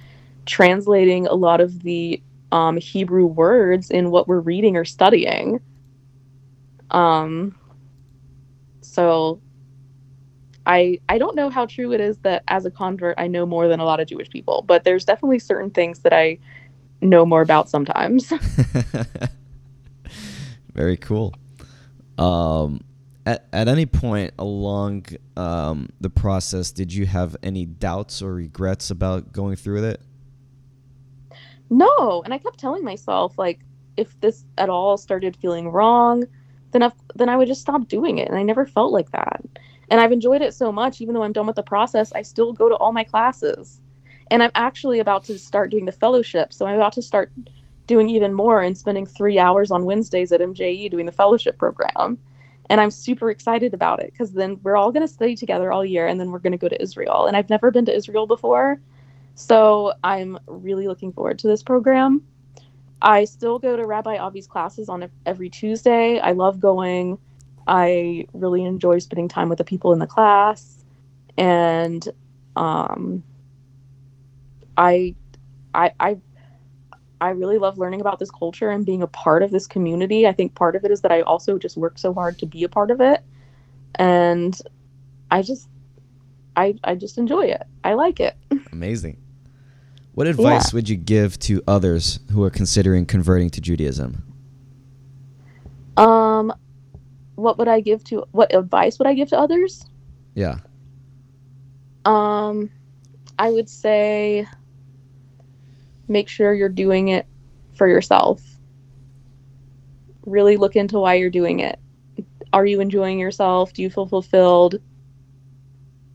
[0.47, 2.22] translating a lot of the
[2.53, 5.61] um, Hebrew words in what we're reading or studying.
[6.91, 7.55] Um,
[8.80, 9.41] so
[10.66, 13.68] I I don't know how true it is that as a convert I know more
[13.68, 16.39] than a lot of Jewish people, but there's definitely certain things that I
[17.05, 18.32] know more about sometimes.
[20.74, 21.34] Very cool.
[22.18, 22.80] Um,
[23.26, 28.90] at at any point along um, the process, did you have any doubts or regrets
[28.90, 30.00] about going through with it?
[31.70, 33.61] no, and I kept telling myself like
[33.96, 36.24] if this at all started feeling wrong,
[36.72, 39.42] then I, then I would just stop doing it, and I never felt like that.
[39.90, 42.52] And I've enjoyed it so much, even though I'm done with the process, I still
[42.52, 43.80] go to all my classes.
[44.35, 47.30] And I'm actually about to start doing the fellowship, so I'm about to start
[47.87, 52.18] doing even more and spending three hours on Wednesdays at MJE doing the fellowship program.
[52.68, 55.85] And I'm super excited about it because then we're all going to study together all
[55.85, 57.26] year and then we're going to go to Israel.
[57.26, 58.80] And I've never been to Israel before.
[59.37, 62.20] So I'm really looking forward to this program.
[63.01, 66.18] I still go to Rabbi Avi's classes on every Tuesday.
[66.18, 67.18] I love going.
[67.68, 70.85] I really enjoy spending time with the people in the class.
[71.39, 72.09] And
[72.57, 73.22] um,
[74.77, 75.14] I,
[75.75, 76.16] I, I
[77.20, 80.27] I really love learning about this culture and being a part of this community.
[80.27, 82.64] I think part of it is that I also just work so hard to be
[82.64, 83.22] a part of it.
[83.95, 84.61] And
[85.31, 85.68] I just
[86.57, 87.62] I I just enjoy it.
[87.83, 88.37] I like it.
[88.72, 89.16] Amazing.
[90.12, 90.77] What advice Yeah.
[90.77, 94.22] would you give to others who are considering converting to Judaism?
[95.97, 96.53] Um
[97.37, 99.87] what would I give to what advice would I give to others?
[100.35, 100.59] Yeah.
[102.05, 102.70] Um
[103.39, 104.47] I would say
[106.09, 107.26] make sure you're doing it
[107.74, 108.42] for yourself.
[110.26, 111.78] Really look into why you're doing it.
[112.52, 113.72] Are you enjoying yourself?
[113.72, 114.76] Do you feel fulfilled?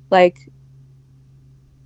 [0.09, 0.49] Like,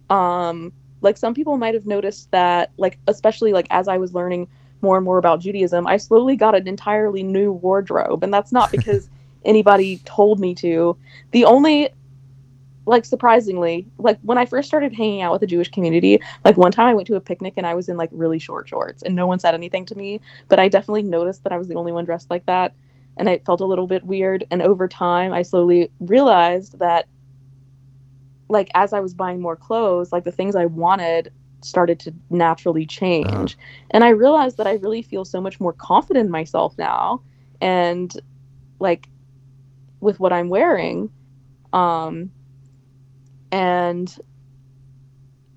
[0.09, 4.47] um, like some people might have noticed that, like, especially like as I was learning
[4.81, 8.71] more and more about Judaism, I slowly got an entirely new wardrobe, and that's not
[8.77, 9.09] because
[9.43, 10.97] anybody told me to.
[11.31, 11.89] The only
[12.85, 16.71] like surprisingly, like when I first started hanging out with the Jewish community, like one
[16.71, 19.15] time I went to a picnic and I was in like really short shorts and
[19.15, 20.19] no one said anything to me,
[20.49, 22.73] but I definitely noticed that I was the only one dressed like that
[23.17, 27.07] and it felt a little bit weird and over time I slowly realized that
[28.49, 31.31] like as I was buying more clothes, like the things I wanted
[31.61, 33.53] started to naturally change.
[33.53, 33.87] Uh-huh.
[33.91, 37.21] And I realized that I really feel so much more confident in myself now
[37.61, 38.13] and
[38.79, 39.07] like
[40.01, 41.09] with what I'm wearing.
[41.71, 42.31] Um
[43.53, 44.17] and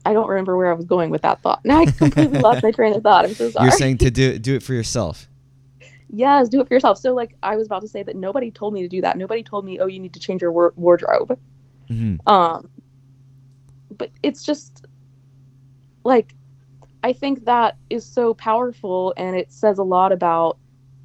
[0.05, 1.61] I don't remember where I was going with that thought.
[1.65, 3.25] Now I completely lost my train of thought.
[3.25, 3.65] I'm so sorry.
[3.65, 5.27] You're saying to do do it for yourself.
[6.11, 6.99] Yes, do it for yourself.
[6.99, 9.17] So like I was about to say that nobody told me to do that.
[9.17, 11.39] Nobody told me, "Oh, you need to change your war- wardrobe."
[11.91, 12.29] Mm-hmm.
[12.29, 12.69] Um
[13.97, 14.85] but it's just
[16.05, 16.35] like
[17.03, 20.59] I think that is so powerful and it says a lot about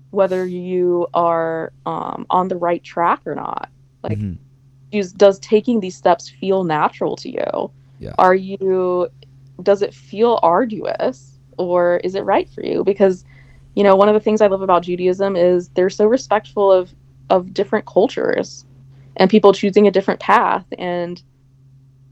[0.10, 3.70] whether you are um, on the right track or not.
[4.04, 4.44] Like mm-hmm
[4.92, 7.72] does taking these steps feel natural to you?
[8.00, 8.14] Yeah.
[8.18, 9.08] Are you
[9.64, 12.84] does it feel arduous or is it right for you?
[12.84, 13.26] Because
[13.76, 16.94] you know, one of the things I love about Judaism is they're so respectful of
[17.30, 18.66] of different cultures
[19.16, 21.22] and people choosing a different path and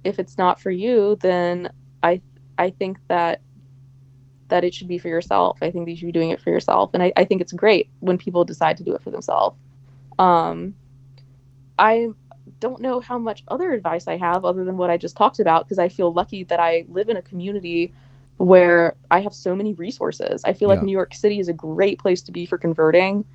[0.04, 1.72] if it's not for you, then
[2.04, 2.22] I
[2.58, 3.42] I think that
[4.50, 5.58] that it should be for yourself.
[5.62, 6.92] I think that you should be doing it for yourself.
[6.94, 9.56] And I, I think it's great when people decide to do it for themselves.
[10.18, 10.74] Um,
[11.78, 12.10] I
[12.60, 15.66] don't know how much other advice I have other than what I just talked about
[15.66, 17.94] because I feel lucky that I live in a community
[18.38, 20.44] where I have so many resources.
[20.46, 20.76] I feel yeah.
[20.76, 23.26] like New York City is a great place to be for converting.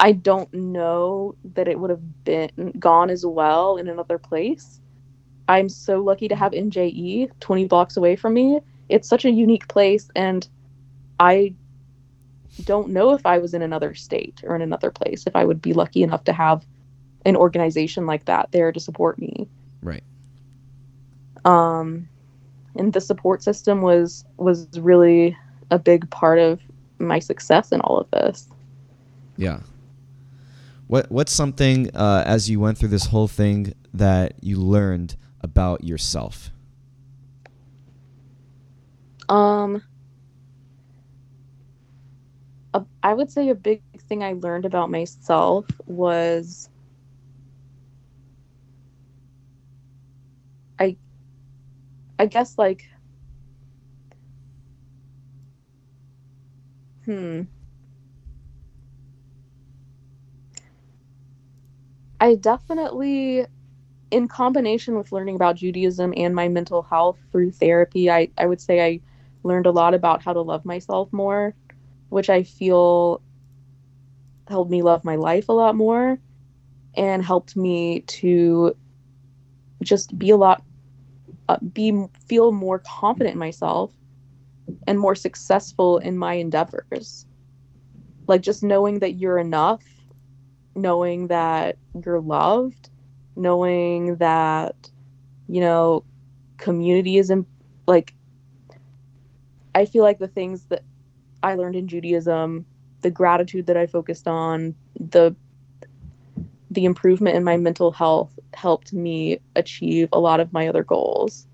[0.00, 4.80] I don't know that it would have been gone as well in another place.
[5.48, 8.60] I'm so lucky to have MJE 20 blocks away from me.
[8.88, 10.46] It's such a unique place and
[11.20, 11.54] I
[12.64, 15.62] don't know if I was in another state or in another place if I would
[15.62, 16.66] be lucky enough to have
[17.24, 19.48] an organization like that there to support me.
[19.82, 20.02] Right.
[21.44, 22.08] Um,
[22.76, 25.36] and the support system was was really
[25.70, 26.60] a big part of
[26.98, 28.48] my success in all of this.
[29.36, 29.60] Yeah.
[30.86, 35.84] What what's something uh, as you went through this whole thing that you learned about
[35.84, 36.50] yourself?
[39.28, 39.82] Um,
[42.74, 46.68] a, I would say a big thing I learned about myself was
[50.78, 50.96] I
[52.22, 52.88] I guess like
[57.04, 57.42] hmm.
[62.20, 63.46] I definitely
[64.10, 68.60] in combination with learning about Judaism and my mental health through therapy, I, I would
[68.60, 69.00] say I
[69.44, 71.54] learned a lot about how to love myself more,
[72.10, 73.22] which I feel
[74.48, 76.18] helped me love my life a lot more
[76.96, 78.76] and helped me to
[79.82, 80.62] just be a lot
[81.52, 83.92] uh, be feel more confident in myself
[84.86, 87.26] and more successful in my endeavors.
[88.26, 89.82] Like just knowing that you're enough
[90.74, 92.90] knowing that you're loved
[93.36, 94.90] knowing that
[95.48, 96.04] you know
[96.58, 97.46] community is in,
[97.86, 98.14] like
[99.74, 100.82] i feel like the things that
[101.42, 102.64] i learned in judaism
[103.02, 105.34] the gratitude that i focused on the
[106.72, 111.46] the improvement in my mental health helped me achieve a lot of my other goals.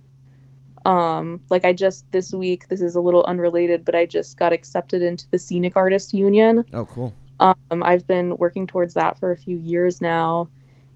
[0.84, 4.52] Um, like I just this week, this is a little unrelated, but I just got
[4.52, 6.64] accepted into the Scenic Artist Union.
[6.72, 7.12] Oh, cool.
[7.40, 10.48] Um, I've been working towards that for a few years now,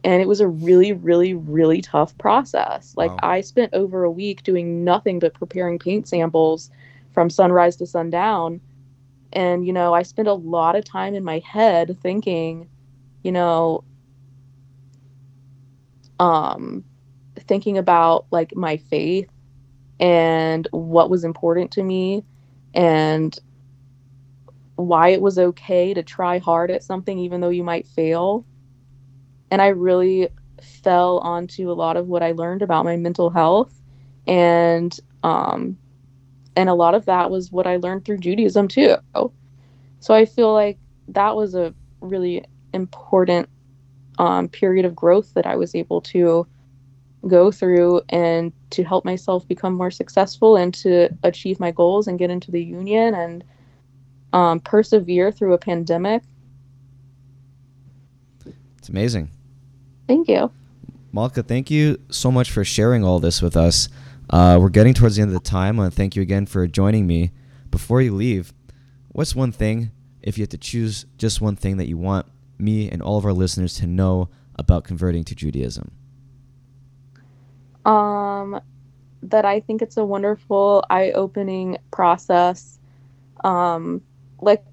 [0.05, 2.95] and it was a really, really, really tough process.
[2.97, 3.19] Like wow.
[3.23, 6.71] I spent over a week doing nothing but preparing paint samples
[7.13, 8.61] from sunrise to sundown.
[9.33, 12.69] And, you know, I spent a lot of time in my head thinking,
[13.23, 13.85] you know,
[16.23, 16.85] um,
[17.37, 19.29] thinking about like my faith
[19.99, 22.25] and what was important to me
[22.75, 23.37] and
[24.77, 28.47] why it was okay to try hard at something even though you might fail.
[29.51, 30.29] And I really
[30.85, 33.75] fell onto a lot of what I learned about my mental health
[34.29, 35.77] and um
[36.55, 38.95] and a lot of that was what I learned through Judaism too.
[39.99, 43.49] So I feel like that was a really important
[44.19, 46.47] um, period of growth that I was able to
[47.27, 52.19] go through and to help myself become more successful and to achieve my goals and
[52.19, 53.45] get into the union and
[54.33, 56.23] um, persevere through a pandemic.
[58.79, 59.31] It's amazing.
[60.09, 60.51] Thank you.
[61.13, 63.89] Malkah, thank you so much for sharing all this with us.
[64.31, 65.79] Uh, we're getting towards the end of the time.
[65.79, 67.31] I want to thank you again for joining me.
[67.71, 68.53] Before you leave,
[69.09, 69.91] what's one thing,
[70.23, 72.27] if you had to choose just one thing that you want
[72.63, 75.91] me and all of our listeners to know about converting to Judaism?
[77.85, 78.61] Um,
[79.23, 82.79] that I think it's a wonderful, eye-opening process.
[83.45, 84.03] Um,
[84.41, 84.65] like,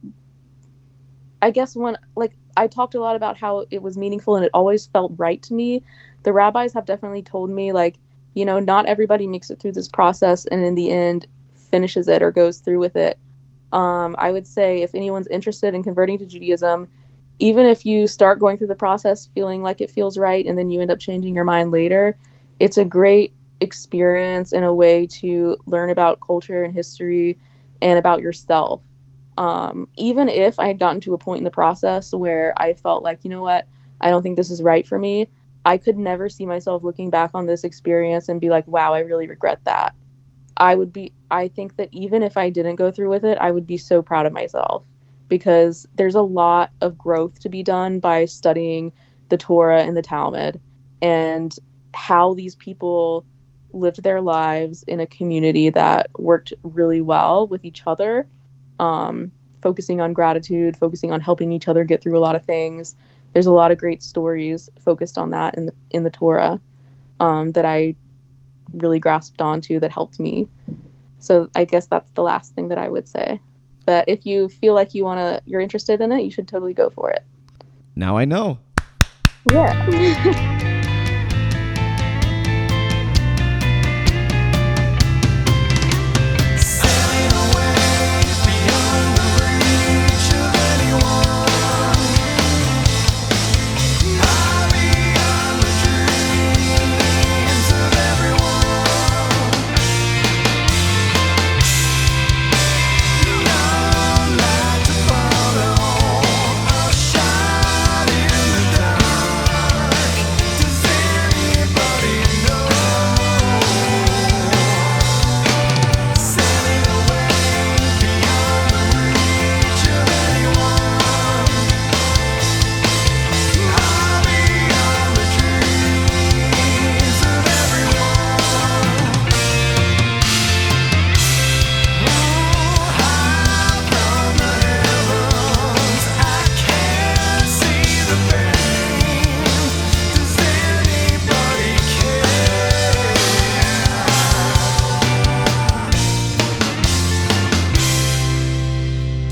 [1.42, 4.52] I guess when like I talked a lot about how it was meaningful and it
[4.54, 5.82] always felt right to me.
[6.24, 7.96] The rabbis have definitely told me like,
[8.34, 11.26] you know, not everybody makes it through this process and in the end
[11.56, 13.18] finishes it or goes through with it.
[13.72, 16.90] Um, I would say if anyone's interested in converting to Judaism,
[17.40, 20.70] even if you start going through the process feeling like it feels right and then
[20.70, 22.18] you end up changing your mind later,
[22.60, 27.38] it's a great experience and a way to learn about culture and history
[27.82, 28.82] and about yourself.
[29.38, 33.04] Um, even if I had gotten to a point in the process where I felt
[33.04, 33.68] like, you know what,
[34.02, 35.30] I don't think this is right for me,
[35.66, 39.00] I could never see myself looking back on this experience and be like, wow, I
[39.00, 39.96] really regret that.
[40.58, 43.52] I would be, I think that even if I didn't go through with it, I
[43.52, 44.84] would be so proud of myself
[45.30, 48.92] because there's a lot of growth to be done by studying
[49.30, 50.60] the Torah and the Talmud
[51.02, 51.56] and
[51.94, 53.26] how these people
[53.72, 58.28] lived their lives in a community that worked really well with each other,
[58.80, 62.96] um, focusing on gratitude, focusing on helping each other get through a lot of things.
[63.34, 66.60] There's a lot of great stories focused on that in the, in the Torah
[67.20, 67.96] um, that I
[68.74, 70.48] really grasped onto that helped me.
[71.20, 73.40] So I guess that's the last thing that I would say.
[73.90, 76.76] But if you feel like you want to, you're interested in it, you should totally
[76.76, 77.24] go for it.
[77.96, 78.60] Now I know.
[79.52, 80.60] Yeah.